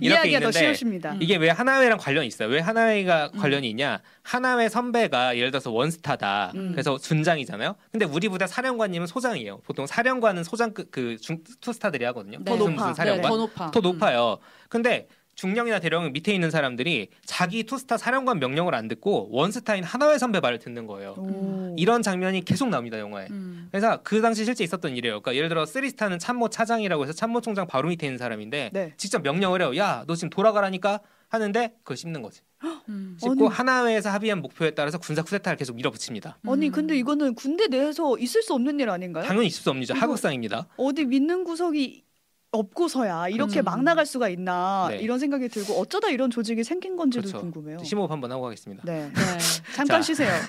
이렇게 0.00 0.06
이해하기가 0.06 0.38
더 0.40 0.46
있는데 0.48 0.58
쉬우십니다. 0.58 1.12
음. 1.12 1.18
이게 1.20 1.36
왜 1.36 1.50
하나회랑 1.50 1.98
관련이 1.98 2.26
있어요? 2.28 2.48
왜 2.48 2.60
하나회가 2.60 3.30
음. 3.34 3.38
관련이 3.40 3.68
있냐? 3.70 4.00
하나회 4.22 4.68
선배가 4.68 5.36
예를 5.36 5.50
들어서 5.50 5.70
one 5.72 5.96
star다. 5.96 6.52
음. 6.54 6.70
그래서 6.72 6.96
준장이잖아요. 6.96 7.74
근데 7.90 8.04
우리 8.06 8.28
부대 8.28 8.46
사령관님은 8.46 9.06
소장이에요. 9.08 9.60
보통 9.64 9.86
사령관은 9.86 10.44
소장 10.44 10.72
그, 10.72 10.88
그 10.90 11.16
중, 11.18 11.42
two 11.60 11.71
star들이 11.71 12.04
하거든요. 12.06 12.38
네. 12.38 12.44
더 12.44 12.56
무슨 12.56 12.72
높아. 12.72 12.82
무슨 12.82 12.94
사령관 12.94 13.22
네, 13.22 13.28
더 13.28 13.36
높아. 13.36 13.70
더 13.72 13.80
높아요. 13.80 14.38
근데 14.68 15.08
중령이나 15.42 15.78
대령 15.78 16.12
밑에 16.12 16.34
있는 16.34 16.50
사람들이 16.50 17.10
자기 17.24 17.62
투스타 17.62 17.96
사령관 17.96 18.40
명령을 18.40 18.74
안 18.74 18.88
듣고 18.88 19.28
원스타인 19.30 19.84
하나회 19.84 20.18
선배 20.18 20.40
말을 20.40 20.58
듣는 20.58 20.88
거예요. 20.88 21.14
오. 21.16 21.76
이런 21.78 22.02
장면이 22.02 22.44
계속 22.44 22.68
나옵니다 22.70 22.98
영화에. 22.98 23.28
음. 23.30 23.68
그래서 23.70 24.00
그 24.02 24.20
당시 24.20 24.44
실제 24.44 24.64
있었던 24.64 24.96
일이에요. 24.96 25.20
그러니까 25.20 25.36
예를 25.36 25.48
들어 25.48 25.64
쓰리스타는 25.64 26.18
참모 26.18 26.48
차장이라고 26.48 27.04
해서 27.04 27.12
참모 27.12 27.40
총장 27.40 27.68
바로 27.68 27.88
밑에 27.88 28.04
있는 28.08 28.18
사람인데 28.18 28.70
네. 28.72 28.94
직접 28.96 29.22
명령을 29.22 29.62
해요. 29.62 29.76
야, 29.76 30.02
너 30.08 30.16
지금 30.16 30.28
돌아가라니까 30.30 30.98
하는데 31.28 31.72
그걸 31.84 31.96
씹는 31.96 32.20
거지. 32.20 32.40
음. 32.88 33.16
씹고 33.20 33.46
아니. 33.46 33.54
하나회에서 33.54 34.10
합의한 34.10 34.40
목표에 34.42 34.72
따라서 34.72 34.98
군사 34.98 35.22
쿠데타를 35.22 35.56
계속 35.56 35.76
밀어붙입니다. 35.76 36.38
아니 36.48 36.66
음. 36.66 36.72
근데 36.72 36.96
이거는 36.98 37.36
군대 37.36 37.68
내에서 37.68 38.18
있을 38.18 38.42
수 38.42 38.54
없는 38.54 38.80
일 38.80 38.90
아닌가요? 38.90 39.24
당연히 39.24 39.46
있을 39.46 39.62
수 39.62 39.70
없는 39.70 39.82
일이죠. 39.82 39.92
이거- 39.94 40.00
하극상입니다. 40.02 40.66
어디 40.76 41.04
믿는 41.04 41.44
구석이 41.44 42.07
없고서야 42.50 43.28
이렇게 43.28 43.60
음. 43.60 43.64
막 43.64 43.82
나갈 43.82 44.06
수가 44.06 44.28
있나 44.28 44.88
네. 44.90 44.98
이런 44.98 45.18
생각이 45.18 45.48
들고 45.48 45.74
어쩌다 45.74 46.08
이런 46.08 46.30
조직이 46.30 46.64
생긴 46.64 46.96
건지도 46.96 47.28
그렇죠. 47.28 47.40
궁금해요. 47.40 47.84
심호흡 47.84 48.10
한번 48.10 48.32
하고 48.32 48.44
가겠습니다. 48.44 48.84
네. 48.86 49.10
네. 49.14 49.14
잠깐 49.74 50.00
자. 50.00 50.02
쉬세요. 50.02 50.30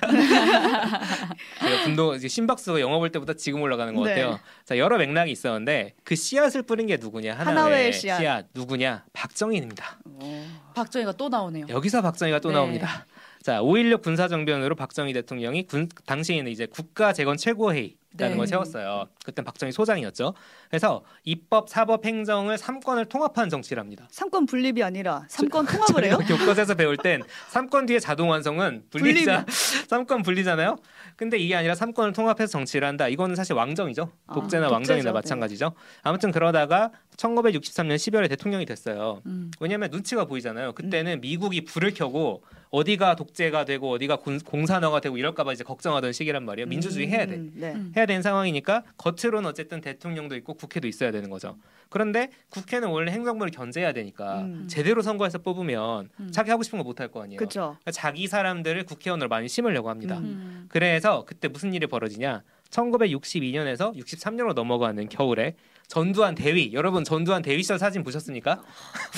제가 1.60 1.84
분노 1.84 2.14
이제 2.14 2.26
심박수가 2.28 2.80
영화 2.80 2.98
볼 2.98 3.10
때보다 3.12 3.34
지금 3.34 3.60
올라가는 3.60 3.94
것 3.94 4.04
네. 4.04 4.14
같아요. 4.14 4.40
자 4.64 4.78
여러 4.78 4.96
맥락이 4.96 5.30
있었는데 5.30 5.94
그 6.02 6.14
씨앗을 6.14 6.62
뿌린 6.62 6.86
게 6.86 6.96
누구냐 6.96 7.34
하나의, 7.34 7.46
하나회의 7.56 7.92
씨앗. 7.92 8.46
누구냐 8.54 9.04
박정희입니다. 9.12 10.00
어. 10.06 10.46
박정희가 10.74 11.12
또 11.12 11.28
나오네요. 11.28 11.66
여기서 11.68 12.00
박정희가 12.00 12.40
또 12.40 12.48
네. 12.48 12.54
나옵니다. 12.54 13.06
자, 13.42 13.62
5.16 13.62 14.02
군사정변으로 14.02 14.74
박정희 14.74 15.14
대통령이 15.14 15.66
군, 15.66 15.88
당시에는 16.04 16.52
이제 16.52 16.66
국가 16.66 17.14
재건 17.14 17.38
최고회의 17.38 17.96
라는 18.18 18.32
네. 18.34 18.38
걸 18.38 18.46
세웠어요. 18.48 19.06
그때 19.24 19.40
박정희 19.42 19.70
소장이었죠. 19.72 20.34
그래서 20.68 21.04
입법, 21.24 21.68
사법, 21.68 22.04
행정을 22.04 22.58
삼권을 22.58 23.04
통합한 23.04 23.48
정치를 23.48 23.80
합니다. 23.80 24.08
삼권 24.10 24.46
분립이 24.46 24.82
아니라 24.82 25.24
삼권 25.28 25.66
통합을 25.94 26.04
해요? 26.04 26.18
교과서에서 26.26 26.74
배울 26.74 26.96
땐 26.96 27.22
삼권 27.50 27.86
뒤에 27.86 28.00
자동 28.00 28.28
완성은 28.30 28.84
분리자 28.90 29.46
삼권 29.88 30.22
분리잖아요. 30.22 30.76
근데 31.16 31.38
이게 31.38 31.54
아니라 31.54 31.74
삼권을 31.76 32.12
통합해서 32.12 32.50
정치를 32.50 32.88
한다. 32.88 33.06
이거는 33.06 33.36
사실 33.36 33.54
왕정이죠. 33.54 34.10
아, 34.26 34.34
독재나 34.34 34.62
독재죠. 34.64 34.74
왕정이나 34.74 35.04
네. 35.10 35.12
마찬가지죠. 35.12 35.72
아무튼 36.02 36.32
그러다가 36.32 36.90
1963년 37.16 37.94
12월에 37.96 38.28
대통령이 38.28 38.66
됐어요. 38.66 39.20
음. 39.26 39.50
왜냐하면 39.60 39.90
눈치가 39.90 40.24
보이잖아요. 40.24 40.72
그때는 40.72 41.20
미국이 41.20 41.64
불을 41.64 41.92
켜고 41.94 42.42
어디가 42.70 43.16
독재가 43.16 43.64
되고 43.64 43.90
어디가 43.90 44.16
군- 44.16 44.38
공산화가 44.38 45.00
되고 45.00 45.16
이럴까봐 45.18 45.52
이제 45.52 45.64
걱정하던 45.64 46.12
시기란 46.12 46.44
말이에요. 46.44 46.66
민주주의 46.68 47.08
해야 47.08 47.26
돼. 47.26 47.34
음, 47.34 47.52
네. 47.54 47.74
음. 48.00 48.02
해야 48.02 48.06
되는 48.06 48.22
상황이니까 48.22 48.82
겉으로는 48.96 49.48
어쨌든 49.48 49.80
대통령도 49.80 50.34
있고 50.36 50.54
국회도 50.54 50.88
있어야 50.88 51.10
되는 51.10 51.28
거죠. 51.30 51.56
그런데 51.90 52.30
국회는 52.50 52.88
원래 52.88 53.12
행정부를 53.12 53.50
견제해야 53.50 53.92
되니까 53.92 54.40
음. 54.42 54.66
제대로 54.68 55.02
선거해서 55.02 55.38
뽑으면 55.38 56.08
음. 56.20 56.30
자기 56.32 56.50
하고 56.50 56.62
싶은 56.62 56.78
거 56.78 56.84
못 56.84 57.00
할 57.00 57.08
거 57.10 57.22
아니에요. 57.22 57.38
그러니까 57.74 57.90
자기 57.90 58.26
사람들을 58.26 58.84
국회의원으로 58.84 59.28
많이 59.28 59.48
심으려고 59.48 59.90
합니다. 59.90 60.18
음. 60.18 60.24
음. 60.24 60.66
그래서 60.70 61.24
그때 61.26 61.48
무슨 61.48 61.74
일이 61.74 61.86
벌어지냐? 61.86 62.42
1962년에서 62.70 63.94
63년으로 63.96 64.54
넘어가는 64.54 65.08
겨울에 65.08 65.54
전두환 65.88 66.36
대위 66.36 66.72
여러분 66.72 67.02
전두환 67.02 67.42
대위 67.42 67.62
시절 67.62 67.78
사진 67.78 68.04
보셨습니까? 68.04 68.62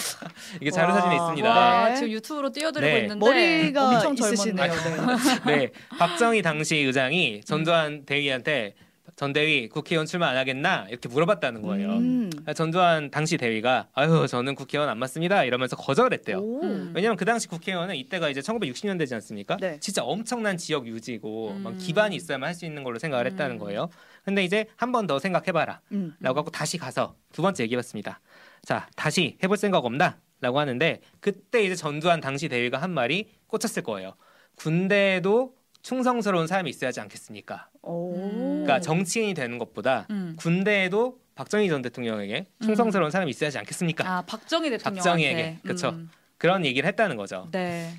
이게 0.61 0.71
자료 0.71 0.89
와. 0.89 0.95
사진에 1.01 1.17
있습니다. 1.17 1.49
와, 1.49 1.89
네. 1.91 1.97
지금 1.97 2.11
유튜브로 2.13 2.51
띄워드리고 2.51 2.93
네. 2.93 3.01
있는데 3.03 3.15
머리가 3.17 3.89
엄청 3.91 4.15
있으시네요. 4.15 4.73
젊었네요. 4.73 5.17
네. 5.47 5.57
네, 5.57 5.71
박정희 5.99 6.41
당시 6.41 6.77
의장이 6.77 7.43
전두환 7.45 8.05
대위한테 8.07 8.75
전 9.17 9.33
대위 9.33 9.69
국회의원 9.69 10.07
출마 10.07 10.29
안 10.29 10.37
하겠나 10.37 10.87
이렇게 10.89 11.09
물어봤다는 11.09 11.63
거예요. 11.63 11.91
음. 11.99 12.31
전두환 12.57 13.11
당시 13.11 13.37
대위가 13.37 13.89
아유 13.93 14.27
저는 14.29 14.55
국회의원 14.55 14.89
안 14.89 14.99
맞습니다 14.99 15.45
이러면서 15.45 15.77
거절했대요. 15.77 16.39
오. 16.39 16.63
음. 16.63 16.93
왜냐면 16.95 17.17
그 17.17 17.25
당시 17.25 17.47
국회의원은 17.49 17.95
이때가 17.97 18.29
이제 18.31 18.41
1960년대지 18.41 19.13
않습니까? 19.15 19.57
네. 19.59 19.79
진짜 19.81 20.03
엄청난 20.03 20.57
지역 20.57 20.87
유지고 20.87 21.51
음. 21.53 21.63
막 21.63 21.77
기반이 21.79 22.17
있어야만 22.17 22.49
할 22.49 22.55
수 22.55 22.65
있는 22.67 22.85
걸로 22.85 22.99
생각을 22.99 23.27
했다는 23.27 23.57
음. 23.57 23.59
거예요. 23.59 23.89
근데 24.25 24.45
이제 24.45 24.67
한 24.77 24.93
번 24.93 25.07
더 25.07 25.19
생각해봐라. 25.19 25.81
음. 25.93 26.15
라고 26.21 26.39
하고 26.41 26.51
다시 26.51 26.79
가서 26.79 27.17
두 27.33 27.43
번째 27.43 27.63
얘기해봤습니다. 27.65 28.21
자 28.65 28.89
다시 28.97 29.37
해볼 29.43 29.57
생각 29.57 29.85
없나? 29.85 30.19
라고 30.41 30.59
하는데 30.59 31.01
그때 31.21 31.63
이제 31.65 31.75
전두환 31.75 32.21
당시 32.21 32.49
대위가 32.49 32.79
한 32.79 32.91
말이 32.91 33.31
꽂혔을 33.47 33.83
거예요. 33.83 34.15
군대에도 34.57 35.55
충성스러운 35.83 36.47
사람이 36.47 36.71
있어야지 36.71 37.01
않겠습니까? 37.01 37.69
오. 37.83 38.13
그러니까 38.15 38.81
정치인이 38.81 39.35
되는 39.35 39.59
것보다 39.59 40.07
음. 40.11 40.35
군대에도 40.39 41.19
박정희 41.35 41.69
전 41.69 41.83
대통령에게 41.83 42.47
충성스러운 42.63 43.11
사람이 43.11 43.31
있어야지 43.31 43.59
않겠습니까? 43.59 44.09
아 44.09 44.23
박정희 44.23 44.79
박정희에게, 44.79 45.59
그쵸. 45.67 45.91
음. 45.91 46.11
그런 46.39 46.65
얘기를 46.65 46.87
했다는 46.89 47.17
거죠. 47.17 47.49
네. 47.53 47.93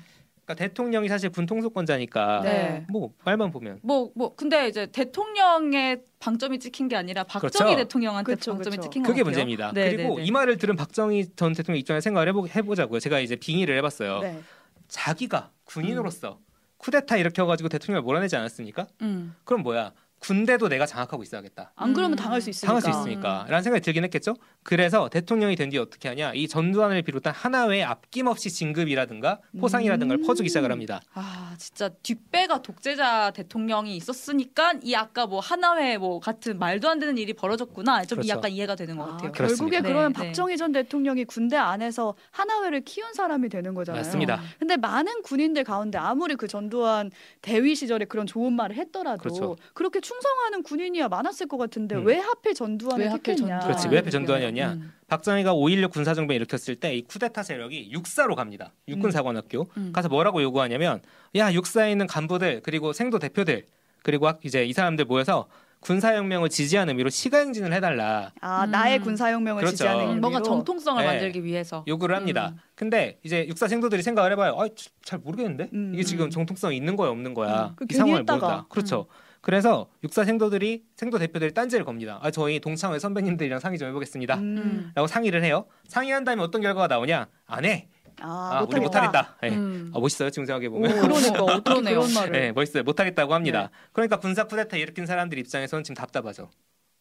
그러니까 0.44 0.62
대통령이 0.62 1.08
사실 1.08 1.30
군 1.30 1.46
통수권자니까 1.46 2.40
네. 2.42 2.86
뭐 2.90 3.12
말만 3.24 3.50
보면 3.50 3.80
뭐뭐 3.82 4.34
근데 4.36 4.68
이제 4.68 4.86
대통령의 4.86 6.02
방점이 6.20 6.58
찍힌 6.58 6.88
게 6.88 6.96
아니라 6.96 7.24
박정희 7.24 7.50
그렇죠. 7.50 7.76
대통령한테 7.76 8.34
그쵸, 8.34 8.52
방점이 8.52 8.76
그쵸. 8.76 8.82
찍힌 8.82 9.02
것 9.02 9.08
그게 9.08 9.22
같아요. 9.22 9.30
문제입니다. 9.30 9.72
네, 9.72 9.90
그리고 9.96 10.16
네, 10.16 10.22
네. 10.22 10.26
이 10.26 10.30
말을 10.30 10.58
들은 10.58 10.76
박정희 10.76 11.34
전 11.36 11.54
대통령 11.54 11.80
입장에 11.80 12.00
생각을 12.02 12.28
해보, 12.28 12.46
해보자고요. 12.46 13.00
제가 13.00 13.20
이제 13.20 13.36
빙의를 13.36 13.76
해봤어요. 13.78 14.20
네. 14.20 14.40
자기가 14.88 15.50
군인으로서 15.64 16.38
쿠데타 16.84 17.16
일으켜가지고 17.16 17.70
대통령을 17.70 18.02
몰아내지 18.02 18.36
않았습니까? 18.36 18.86
음. 19.00 19.34
그럼 19.44 19.62
뭐야? 19.62 19.92
군대도 20.24 20.70
내가 20.70 20.86
장악하고 20.86 21.22
있어야겠다. 21.22 21.72
안 21.76 21.92
그러면 21.92 22.14
음. 22.14 22.16
당할 22.16 22.40
수 22.40 22.48
있으니까. 22.48 22.80
당할 22.80 22.80
수 22.80 22.88
있으니까 22.88 23.44
라는 23.46 23.62
생각이 23.62 23.84
들긴 23.84 24.04
했겠죠. 24.04 24.34
그래서 24.62 25.10
대통령이 25.10 25.54
된 25.54 25.68
뒤에 25.68 25.78
어떻게 25.78 26.08
하냐? 26.08 26.32
이 26.32 26.48
전두환을 26.48 27.02
비롯한 27.02 27.34
하나회에 27.34 27.82
아낌없이 27.82 28.48
진급이라든가 28.48 29.40
포상이라든가 29.60 30.14
를 30.14 30.22
음. 30.22 30.26
퍼주기 30.26 30.48
시작을 30.48 30.72
합니다. 30.72 31.02
아 31.12 31.54
진짜 31.58 31.90
뒷배가 32.02 32.62
독재자 32.62 33.32
대통령이 33.32 33.94
있었으니까 33.96 34.74
이 34.82 34.94
아까 34.94 35.26
뭐 35.26 35.40
하나회 35.40 35.98
뭐 35.98 36.20
같은 36.20 36.58
말도 36.58 36.88
안 36.88 36.98
되는 36.98 37.18
일이 37.18 37.34
벌어졌구나 37.34 38.06
좀이 38.06 38.22
그렇죠. 38.22 38.28
약간 38.30 38.50
이해가 38.50 38.76
되는 38.76 38.96
것 38.96 39.04
아, 39.04 39.06
같아요. 39.12 39.32
그렇습니다. 39.32 39.56
결국에 39.56 39.80
네, 39.82 39.88
그러면 39.88 40.12
네. 40.14 40.26
박정희 40.28 40.56
전 40.56 40.72
대통령이 40.72 41.24
군대 41.26 41.58
안에서 41.58 42.14
하나회를 42.30 42.80
키운 42.80 43.12
사람이 43.12 43.50
되는 43.50 43.74
거잖아요. 43.74 44.02
맞습니다. 44.02 44.40
근데 44.58 44.78
많은 44.78 45.20
군인들 45.20 45.64
가운데 45.64 45.98
아무리 45.98 46.34
그 46.34 46.48
전두환 46.48 47.10
대위 47.42 47.74
시절에 47.74 48.06
그런 48.06 48.26
좋은 48.26 48.54
말을 48.54 48.76
했더라도 48.76 49.20
그렇죠. 49.20 49.56
그렇게 49.74 50.00
충 50.00 50.13
성하는 50.20 50.62
군인이야 50.62 51.08
많았을 51.08 51.46
것 51.48 51.56
같은데 51.56 51.96
음. 51.96 52.06
왜 52.06 52.18
하필 52.18 52.54
전두환을 52.54 53.04
왜 53.04 53.10
하필 53.10 53.34
택했냐? 53.34 53.58
전두환. 53.60 53.66
그렇지 53.72 53.88
왜 53.88 53.96
하필 53.98 54.10
전두환이었냐? 54.10 54.72
음. 54.74 54.92
박정희가 55.08 55.54
5.16 55.54 55.90
군사정변 55.92 56.34
일으켰을 56.36 56.76
때 56.76 56.94
이 56.94 57.02
쿠데타 57.02 57.42
세력이 57.42 57.90
육사로 57.92 58.34
갑니다. 58.34 58.72
육군사관학교 58.88 59.66
음. 59.76 59.92
가서 59.92 60.08
뭐라고 60.08 60.42
요구하냐면 60.42 61.02
야 61.36 61.52
육사에 61.52 61.90
있는 61.92 62.06
간부들 62.06 62.60
그리고 62.62 62.92
생도 62.92 63.18
대표들 63.18 63.66
그리고 64.02 64.30
이제 64.44 64.64
이 64.64 64.72
사람들 64.72 65.04
모여서 65.06 65.48
군사혁명을 65.80 66.48
지지하는 66.48 66.92
의미로 66.92 67.10
시가행진을 67.10 67.72
해달라 67.74 68.32
아 68.40 68.64
음. 68.64 68.70
나의 68.70 69.00
군사혁명을 69.00 69.60
그렇죠. 69.60 69.76
지지하는 69.76 70.00
음, 70.04 70.08
의미로 70.08 70.20
뭔가 70.22 70.40
정통성을 70.42 71.02
네. 71.02 71.06
만들기 71.10 71.44
위해서 71.44 71.84
요구를 71.86 72.16
합니다. 72.16 72.52
음. 72.54 72.58
근데 72.74 73.18
이제 73.22 73.46
육사 73.48 73.68
생도들이 73.68 74.02
생각을 74.02 74.32
해봐요. 74.32 74.56
아, 74.58 74.66
잘 75.04 75.18
모르겠는데 75.18 75.68
음. 75.74 75.90
이게 75.92 76.02
지금 76.02 76.30
정통성이 76.30 76.76
있는 76.76 76.96
거야 76.96 77.10
없는 77.10 77.34
거야 77.34 77.66
음. 77.66 77.76
그이 77.76 77.96
상황을 77.98 78.20
했다가. 78.20 78.46
모른다. 78.46 78.66
그렇죠. 78.70 79.06
그래서 79.44 79.90
육사 80.02 80.24
생도들이 80.24 80.84
생도 80.96 81.18
대표들이 81.18 81.52
딴지를 81.52 81.84
겁니다. 81.84 82.18
아 82.22 82.30
저희 82.30 82.60
동창회 82.60 82.98
선배님들이랑 82.98 83.60
상의 83.60 83.78
좀 83.78 83.88
해보겠습니다. 83.88 84.36
음. 84.36 84.90
라고 84.94 85.06
상의를 85.06 85.44
해요. 85.44 85.66
상의한 85.86 86.24
다음에 86.24 86.42
어떤 86.42 86.62
결과가 86.62 86.86
나오냐? 86.86 87.28
안 87.44 87.64
해. 87.66 87.88
아, 88.22 88.60
아, 88.60 88.66
우리 88.66 88.80
못하겠다. 88.80 89.36
네. 89.42 89.50
음. 89.50 89.92
아, 89.94 90.00
멋있어요 90.00 90.30
지금 90.30 90.46
생각해 90.46 90.68
오, 90.68 90.70
보면. 90.70 90.98
그러니까 90.98 91.62
그러네요. 91.62 92.00
네, 92.32 92.52
멋있어요. 92.52 92.84
못하겠다고 92.84 93.34
합니다. 93.34 93.68
그러니까 93.92 94.16
군사 94.18 94.44
쿠데타 94.44 94.78
일으킨 94.78 95.04
사람들 95.04 95.36
입장에서는 95.38 95.84
지금 95.84 95.94
답답하죠. 95.94 96.48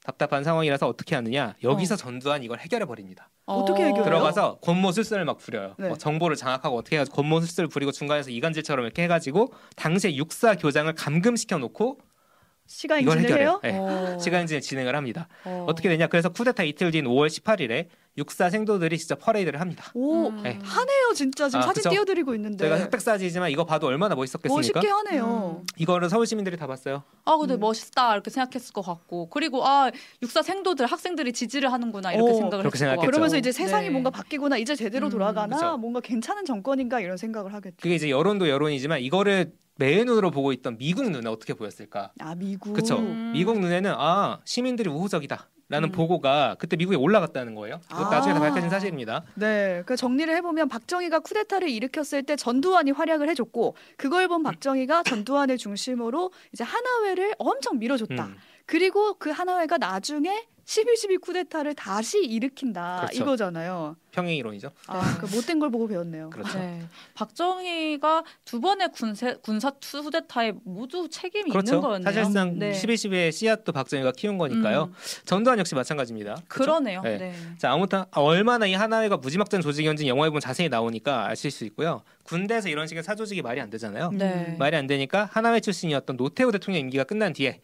답답한 0.03 0.43
상황이라서 0.43 0.85
어떻게 0.85 1.15
하느냐? 1.15 1.55
여기서 1.63 1.95
전두환 1.95 2.43
이걸 2.43 2.59
해결해 2.59 2.85
버립니다. 2.85 3.29
어 3.45 3.63
떻게 3.63 3.83
해결해요? 3.83 4.03
들어가서 4.03 4.57
권모술사를 4.61 5.23
막 5.23 5.37
부려요. 5.37 5.75
네. 5.79 5.87
뭐 5.87 5.97
정보를 5.97 6.35
장악하고 6.35 6.75
어떻게 6.75 6.97
해가지고 6.97 7.15
권모술사를 7.15 7.69
부리고 7.69 7.93
중간에서 7.93 8.31
이간질처럼 8.31 8.83
이렇게 8.83 9.03
해가지고 9.03 9.53
당시에 9.77 10.17
육사 10.17 10.55
교장을 10.55 10.91
감금시켜 10.93 11.57
놓고 11.57 11.99
시간 12.73 12.99
이걸 13.01 13.19
해결해요. 13.19 13.47
해요? 13.47 13.59
네. 13.63 13.77
어. 13.77 14.17
시간진을 14.19 14.61
진행을 14.61 14.95
합니다. 14.95 15.27
어. 15.45 15.65
어떻게 15.69 15.89
되냐? 15.89 16.07
그래서 16.07 16.29
쿠데타 16.29 16.63
이틀 16.63 16.89
뒤인 16.89 17.05
5월 17.05 17.27
18일에 17.27 17.85
육사 18.17 18.49
생도들이 18.49 18.97
진짜 18.97 19.15
퍼레이드를 19.15 19.59
합니다. 19.59 19.85
오 19.93 20.29
음. 20.29 20.43
네. 20.43 20.59
하네요 20.61 21.13
진짜 21.15 21.47
지금 21.49 21.61
아, 21.61 21.63
사진 21.63 21.81
그쵸? 21.81 21.89
띄워드리고 21.91 22.35
있는데 22.35 22.57
저희가 22.67 22.85
흑백 22.85 23.01
사진이지만 23.01 23.49
이거 23.51 23.63
봐도 23.63 23.87
얼마나 23.87 24.13
멋있었겠습니까? 24.15 24.79
멋있게 24.79 24.87
하네요. 24.87 25.61
음. 25.61 25.65
이거를 25.77 26.09
서울 26.09 26.25
시민들이 26.27 26.57
다 26.57 26.67
봤어요. 26.67 27.03
아 27.25 27.37
근데 27.37 27.55
음. 27.55 27.59
멋있다 27.59 28.13
이렇게 28.13 28.29
생각했을 28.29 28.73
것 28.73 28.81
같고 28.83 29.29
그리고 29.29 29.65
아 29.65 29.89
육사 30.21 30.41
생도들 30.43 30.85
학생들이 30.87 31.33
지지를 31.33 31.71
하는구나 31.71 32.13
이렇게 32.13 32.31
오, 32.31 32.35
생각을 32.35 32.63
그렇게 32.63 32.67
했을 32.67 32.69
것 32.71 32.77
생각했죠. 32.79 33.01
같고 33.01 33.11
그러면서 33.11 33.37
이제 33.37 33.51
세상이 33.51 33.85
네. 33.85 33.91
뭔가 33.91 34.09
바뀌구나 34.11 34.57
이제 34.57 34.75
제대로 34.75 35.07
음, 35.07 35.11
돌아가나 35.11 35.55
그쵸. 35.55 35.77
뭔가 35.77 35.99
괜찮은 35.99 36.45
정권인가 36.45 36.99
이런 36.99 37.17
생각을 37.17 37.53
하겠죠. 37.53 37.77
그게 37.81 37.95
이제 37.95 38.09
여론도 38.11 38.47
여론이지만 38.49 38.99
이거를 39.01 39.53
매의 39.75 40.05
눈으로 40.05 40.31
보고 40.31 40.51
있던 40.53 40.77
미국 40.77 41.09
눈에 41.09 41.27
어떻게 41.29 41.53
보였을까? 41.53 42.11
아 42.19 42.35
미국. 42.35 42.73
그쵸? 42.73 42.97
음. 42.99 43.31
미국 43.33 43.59
눈에는 43.59 43.93
아 43.97 44.39
시민들이 44.45 44.89
우호적이다. 44.89 45.49
라는 45.69 45.89
음. 45.89 45.91
보고가 45.91 46.55
그때 46.59 46.75
미국에 46.75 46.95
올라갔다는 46.97 47.55
거예요. 47.55 47.79
그것도 47.89 48.07
아. 48.07 48.09
나중에 48.11 48.33
다 48.33 48.39
밝혀진 48.41 48.69
사실입니다. 48.69 49.23
네, 49.33 49.81
그 49.85 49.95
정리를 49.95 50.31
해보면 50.35 50.67
박정희가 50.67 51.19
쿠데타를 51.21 51.69
일으켰을 51.69 52.23
때 52.23 52.35
전두환이 52.35 52.91
활약을 52.91 53.27
해줬고 53.29 53.75
그걸 53.97 54.27
본 54.27 54.43
박정희가 54.43 55.01
전두환을 55.03 55.57
중심으로 55.57 56.31
이제 56.51 56.63
하나회를 56.63 57.33
엄청 57.39 57.79
밀어줬다. 57.79 58.25
음. 58.25 58.37
그리고 58.65 59.15
그 59.15 59.29
하나회가 59.29 59.77
나중에 59.77 60.47
12.12 60.65 61.19
쿠데타를 61.21 61.73
다시 61.75 62.23
일으킨다 62.23 63.01
그렇죠. 63.01 63.21
이거잖아요. 63.23 63.97
평행 64.11 64.35
이론이죠. 64.37 64.71
아, 64.87 65.17
그 65.19 65.25
못된 65.35 65.59
걸 65.59 65.69
보고 65.69 65.87
배웠네요. 65.87 66.29
그렇죠. 66.29 66.57
네. 66.57 66.81
박정희가 67.15 68.23
두 68.45 68.61
번의 68.61 68.89
군세, 68.93 69.35
군사 69.41 69.71
투데타에 69.71 70.53
모두 70.63 71.09
책임이 71.09 71.49
있는 71.49 71.51
그렇죠. 71.51 71.81
거였네요. 71.81 72.13
사실상 72.13 72.57
네. 72.59 72.71
12.12의 72.71 73.31
씨앗도 73.31 73.73
박정희가 73.73 74.13
키운 74.13 74.37
거니까요. 74.37 74.83
음, 74.83 74.93
전두환 75.25 75.59
역시 75.59 75.75
마찬가지입니다. 75.75 76.35
그렇죠? 76.47 76.71
그러네요. 76.71 77.01
네. 77.01 77.17
네. 77.17 77.33
자, 77.57 77.73
아무튼 77.73 78.03
얼마나 78.11 78.65
이 78.65 78.73
하나회가 78.73 79.17
무지막지한 79.17 79.61
조직이었는지 79.61 80.07
영화에 80.07 80.29
보면 80.29 80.39
자세히 80.39 80.69
나오니까 80.69 81.27
아실 81.27 81.51
수 81.51 81.65
있고요. 81.65 82.03
군대에서 82.23 82.69
이런 82.69 82.87
식의 82.87 83.03
사조직이 83.03 83.41
말이 83.41 83.59
안 83.59 83.69
되잖아요. 83.69 84.11
네. 84.13 84.55
말이 84.57 84.77
안 84.77 84.87
되니까 84.87 85.27
하나회 85.33 85.59
출신이었던 85.59 86.15
노태우 86.15 86.51
대통령 86.53 86.79
임기가 86.81 87.03
끝난 87.03 87.33
뒤에 87.33 87.59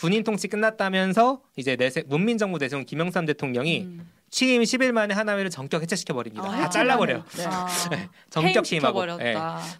군인 0.00 0.24
통치 0.24 0.48
끝났다면서 0.48 1.42
이제 1.56 1.76
내세, 1.76 2.02
문민정부 2.06 2.58
내세운 2.58 2.86
김영삼 2.86 3.26
대통령이 3.26 3.82
음. 3.82 4.10
취임 4.30 4.62
10일 4.62 4.92
만에 4.92 5.12
하나회를 5.12 5.50
전격 5.50 5.82
해체시켜 5.82 6.14
버립니다. 6.14 6.48
아, 6.48 6.56
다 6.56 6.70
잘라버려요. 6.70 7.22
네. 7.36 7.44
아, 7.44 7.66
전격 8.30 8.64
취임하고. 8.64 9.04
예, 9.20 9.34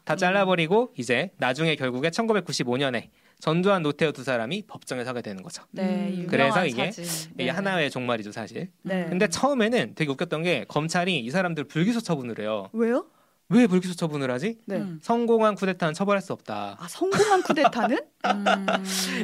다 0.04 0.16
잘라버리고 0.16 0.92
이제 0.98 1.30
나중에 1.38 1.74
결국에 1.74 2.10
1995년에 2.10 3.08
전두환 3.38 3.82
노태우 3.82 4.12
두 4.12 4.22
사람이 4.22 4.64
법정에 4.66 5.04
서게 5.04 5.22
되는 5.22 5.42
거죠. 5.42 5.62
네, 5.70 5.84
음. 5.84 6.10
유명한 6.10 6.26
그래서 6.26 6.66
이게. 6.66 6.90
이게 7.32 7.44
네. 7.44 7.48
하나회의 7.48 7.90
종말이죠 7.90 8.32
사실. 8.32 8.68
네. 8.82 9.06
근데 9.08 9.26
처음에는 9.26 9.94
되게 9.94 10.10
웃겼던 10.10 10.42
게 10.42 10.66
검찰이 10.68 11.18
이 11.18 11.30
사람들 11.30 11.64
불기소 11.64 12.02
처분을 12.02 12.40
해요. 12.40 12.68
왜요? 12.74 13.06
왜 13.50 13.66
불기소 13.66 13.95
처분을 13.95 14.30
하지? 14.30 14.59
네. 14.64 14.76
음. 14.76 15.00
성공한 15.02 15.57
쿠데타는 15.57 15.92
처벌할 15.92 16.23
수 16.23 16.33
없다. 16.33 16.76
아 16.78 16.88
성공한 16.88 17.42
쿠데타는? 17.42 17.99
음. 18.26 18.66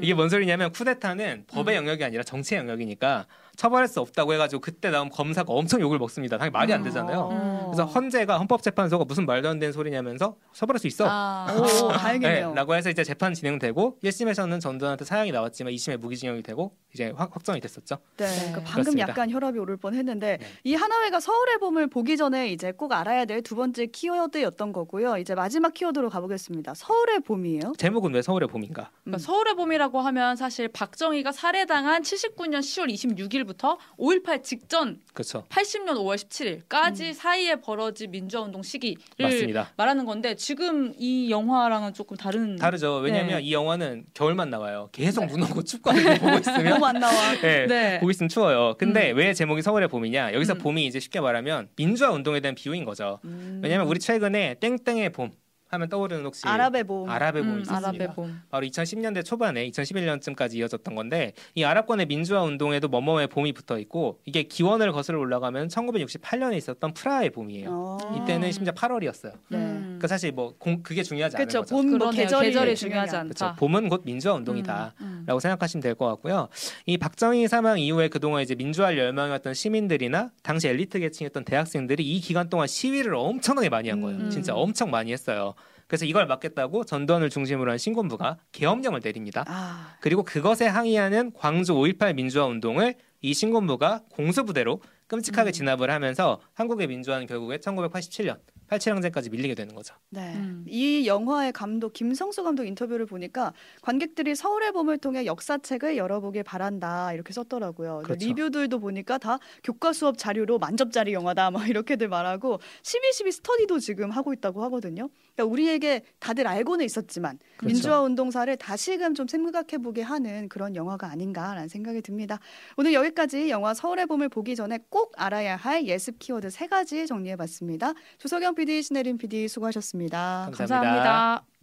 이게 0.03 0.15
뭔 0.15 0.29
소리냐면 0.29 0.73
쿠데타는 0.73 1.45
법의 1.47 1.77
영역이 1.77 2.03
아니라 2.05 2.25
정치의 2.25 2.61
영역이니까 2.61 3.27
처벌할 3.57 3.89
수 3.89 4.01
없다고 4.01 4.35
해가지고 4.35 4.61
그때 4.61 4.91
나온 4.91 5.09
검사가 5.09 5.53
엄청 5.53 5.81
욕을 5.81 5.99
먹습니다. 5.99 6.37
당연히 6.37 6.53
말이 6.53 6.73
안 6.73 6.83
되잖아요. 6.83 7.29
어. 7.33 7.71
그래서 7.73 7.85
헌재가 7.87 8.39
헌법재판소가 8.39 9.05
무슨 9.07 9.25
말도 9.27 9.49
안 9.49 9.59
되는 9.59 9.73
소리냐면서 9.73 10.37
처벌할 10.53 10.79
수 10.79 10.87
있어. 10.87 11.07
아. 11.09 11.47
오, 11.57 11.89
다행이네요. 11.89 12.49
네, 12.51 12.55
라고 12.55 12.75
해서 12.75 12.91
이제 12.91 13.03
재판 13.03 13.33
진행되고 13.35 13.99
1심에서는 14.05 14.61
전두환한테 14.61 15.05
사형이 15.05 15.33
나왔지만 15.33 15.73
2심에 15.73 15.97
무기징역이 15.97 16.43
되고 16.43 16.77
이제 16.93 17.13
확, 17.17 17.35
확정이 17.35 17.61
됐었죠. 17.61 17.97
네, 18.19 18.27
네. 18.27 18.37
그러니까 18.37 18.57
방금 18.59 18.73
그렇습니다. 18.73 19.09
약간 19.09 19.31
혈압이 19.31 19.59
오를 19.59 19.77
뻔했는데 19.77 20.39
네. 20.41 20.47
이 20.65 20.75
하나회가 20.75 21.21
서울의 21.21 21.59
봄을 21.59 21.87
보기 21.89 22.17
전에 22.17 22.51
이제 22.51 22.73
꼭 22.73 22.93
알아야 22.93 23.25
될 23.25 23.37
두 23.47 23.55
번째 23.55 23.87
키워드였던 23.87 24.73
거고요. 24.73 25.19
이제 25.19 25.35
마지막 25.35 25.73
키워드로 25.73 26.11
가보겠습니다. 26.11 26.75
서울의 26.75 27.21
봄이에요. 27.21 27.75
제목은 27.79 28.13
왜 28.13 28.21
서울의 28.23 28.49
봄인가? 28.49 28.91
그러니까 29.05 29.19
서울의 29.19 29.55
봄이라고 29.55 30.01
하면 30.01 30.35
사실 30.37 30.67
박정희가 30.69 31.31
살해당한 31.33 32.03
79년 32.03 32.59
10월 32.59 32.93
26일 32.93 33.46
부터 33.47 33.79
5.18 33.99 34.43
직전 34.43 35.01
그렇죠. 35.13 35.45
80년 35.49 35.95
5월 35.95 36.17
17일까지 36.17 37.01
음. 37.09 37.13
사이에 37.13 37.57
벌어진 37.57 38.11
민주화운동 38.11 38.63
시기를 38.63 39.01
맞습니다. 39.19 39.73
말하는 39.77 40.05
건데 40.05 40.35
지금 40.35 40.93
이 40.99 41.31
영화랑은 41.31 41.95
조금 41.95 42.17
다른 42.17 42.57
다르죠. 42.57 42.97
왜냐하면 42.97 43.39
네. 43.39 43.45
이 43.45 43.53
영화는 43.53 44.05
겨울만 44.15 44.51
나와요. 44.51 44.89
계속 44.93 45.27
눈 45.27 45.43
오고 45.43 45.63
춥고 45.63 45.91
하는 45.91 46.05
거 46.05 46.27
보고 46.27 46.39
있으면 46.39 46.65
너무 46.65 46.87
안 46.87 46.99
나와. 46.99 47.13
네, 47.41 47.67
네. 47.67 47.99
보고 48.01 48.11
있으면 48.11 48.29
추워요. 48.29 48.75
근데 48.79 49.13
음. 49.13 49.17
왜 49.17 49.35
제목이 49.35 49.63
서울의 49.63 49.89
봄이냐? 49.89 50.33
여기서 50.35 50.55
음. 50.55 50.59
봄이 50.59 50.87
이제 50.87 51.01
쉽게 51.01 51.21
말하면 51.21 51.69
민주화 51.77 52.11
운동에 52.11 52.41
대한 52.41 52.55
비유인 52.55 52.85
거죠. 52.85 53.21
음. 53.25 53.61
왜냐하면 53.63 53.89
우리 53.89 53.99
최근에 53.99 54.57
땡땡의 54.61 55.11
봄 55.11 55.31
하면 55.69 55.89
떠오르는 55.89 56.25
혹시 56.25 56.47
아랍의 56.47 56.85
봄. 56.85 57.09
아랍의 57.09 57.43
봄이 57.43 57.55
음, 57.55 57.61
있었습니다. 57.63 57.89
아랍의 57.89 58.15
봄. 58.15 58.41
바로 58.51 58.67
2010년대 58.67 59.25
초반에 59.25 59.69
2011년쯤까지 59.71 60.55
이어졌던 60.55 60.95
건데 60.95 61.33
이 61.55 61.65
아랍권의 61.65 62.07
민주화 62.07 62.43
운동에도 62.43 62.89
뭐뭐의 62.89 63.27
봄이 63.29 63.53
붙어 63.53 63.79
있고 63.79 64.21
이게 64.25 64.45
기원을 64.45 64.93
거슬러 64.93 65.19
올라가면 65.19 65.69
1968년에 65.69 66.57
있었던 66.57 66.95
프라하의 66.95 67.31
봄이에요. 67.31 67.69
어. 67.71 67.99
이때는 68.23 68.53
심지어 68.53 68.73
8월이었어요. 68.75 69.33
네. 69.49 69.59
음. 69.97 69.99
그 69.99 70.07
사실 70.09 70.33
뭐 70.33 70.55
공- 70.59 70.83
그게 70.83 71.03
중요하지 71.03 71.37
않은 71.37 71.47
그렇죠. 71.49 71.61
거죠. 71.63 71.75
봄 71.75 71.99
뭐. 71.99 72.11
계절이, 72.11 72.47
계절이 72.49 72.77
중요하지 72.77 73.17
않- 73.17 73.23
않다. 73.23 73.35
그렇죠. 73.35 73.57
봄은 73.59 73.89
곧 73.89 74.03
민주화 74.05 74.35
운동이다. 74.35 74.95
음. 75.01 75.25
라고 75.27 75.41
생각하시면 75.41 75.83
될 75.83 75.95
것 75.97 76.07
같고요. 76.07 76.49
이 76.87 76.97
박정희 76.99 77.49
사망 77.49 77.79
이후에 77.79 78.09
그동안 78.09 78.43
이제 78.43 78.55
민주화를 78.55 78.99
열망했던 78.99 79.55
시민들이나 79.55 80.31
당시 80.43 80.69
엘리트 80.69 80.99
계층이었던 81.01 81.45
대학생들이 81.45 82.05
이 82.05 82.21
기간 82.21 82.49
동안 82.49 82.67
시위를 82.67 83.15
엄청나게 83.15 83.69
많이 83.69 83.89
한 83.89 84.01
거예요. 84.01 84.19
음. 84.19 84.31
진짜 84.31 84.55
엄청 84.55 84.91
많이 84.91 85.13
했어요. 85.13 85.55
그래서 85.87 86.05
이걸 86.05 86.27
막겠다고 86.27 86.85
전두환을 86.85 87.31
중심으로 87.31 87.71
한 87.71 87.79
신군부가 87.79 88.39
계엄령을 88.53 89.01
내립니다. 89.05 89.45
아, 89.47 89.95
그리고 90.01 90.25
그것에 90.25 90.67
항의하는 90.67 91.33
광주 91.33 91.75
5.18 91.75 92.15
민주화 92.17 92.45
운동을 92.47 92.95
이 93.23 93.33
신군부가 93.33 94.03
공수부대로 94.11 94.83
끔찍하게 95.07 95.51
음. 95.51 95.53
진압을 95.53 95.91
하면서 95.91 96.41
한국의 96.55 96.89
민주화는 96.89 97.27
결국에 97.29 97.59
1987년 97.59 98.39
87항쟁까지 98.69 99.31
밀리게 99.31 99.55
되는 99.55 99.75
거죠. 99.75 99.95
네. 100.11 100.35
음. 100.35 100.65
이 100.69 101.07
영화의 101.07 101.53
감독 101.53 101.93
김성수 101.93 102.43
감독 102.43 102.65
인터뷰를 102.65 103.07
보니까 103.07 103.53
관객들이 103.83 104.35
서울의 104.35 104.73
봄을 104.73 104.99
통해 104.99 105.25
역사책을 105.27 105.97
열어보길 105.97 106.43
바란다 106.43 107.13
이렇게 107.13 107.33
썼더라고요. 107.33 108.03
그렇죠. 108.05 108.27
리뷰들도 108.27 108.81
보니까 108.81 109.19
다 109.19 109.39
교과 109.63 109.93
수업 109.93 110.19
자료로 110.19 110.59
만접짜리 110.59 111.13
영화다 111.13 111.51
막 111.51 111.69
이렇게들 111.69 112.09
말하고 112.09 112.59
12.12 112.83 113.33
스터디도 113.33 113.79
지금 113.79 114.11
하고 114.11 114.33
있다고 114.33 114.63
하거든요. 114.65 115.09
그러니까 115.35 115.53
우리에게 115.53 116.03
다들 116.19 116.47
알고는 116.47 116.85
있었지만 116.85 117.39
그렇죠. 117.57 117.73
민주화 117.73 118.01
운동사를 118.03 118.55
다시금 118.57 119.15
좀 119.15 119.29
생각해보게 119.29 120.03
하는 120.03 120.49
그런 120.49 120.75
영화가 120.75 121.09
아닌가라는 121.09 121.69
생각이 121.69 122.03
듭니다. 122.03 122.41
오늘 122.77 122.93
여기까지 122.95 123.51
영화 123.51 123.75
서울의 123.75 124.07
봄을 124.07 124.29
보기 124.29 124.57
전에 124.57 124.79
꼭 124.89 125.13
알아야 125.17 125.57
할 125.57 125.87
예습 125.87 126.19
키워드 126.19 126.51
세 126.51 126.67
가지 126.67 127.07
정리해봤습니다. 127.07 127.95
조석영 128.19 128.56
PD, 128.57 128.83
신혜림 128.83 129.19
PD 129.19 129.47
수고하셨습니다. 129.49 130.51
감사합니다. 130.53 130.81
감사합니다. 130.81 131.56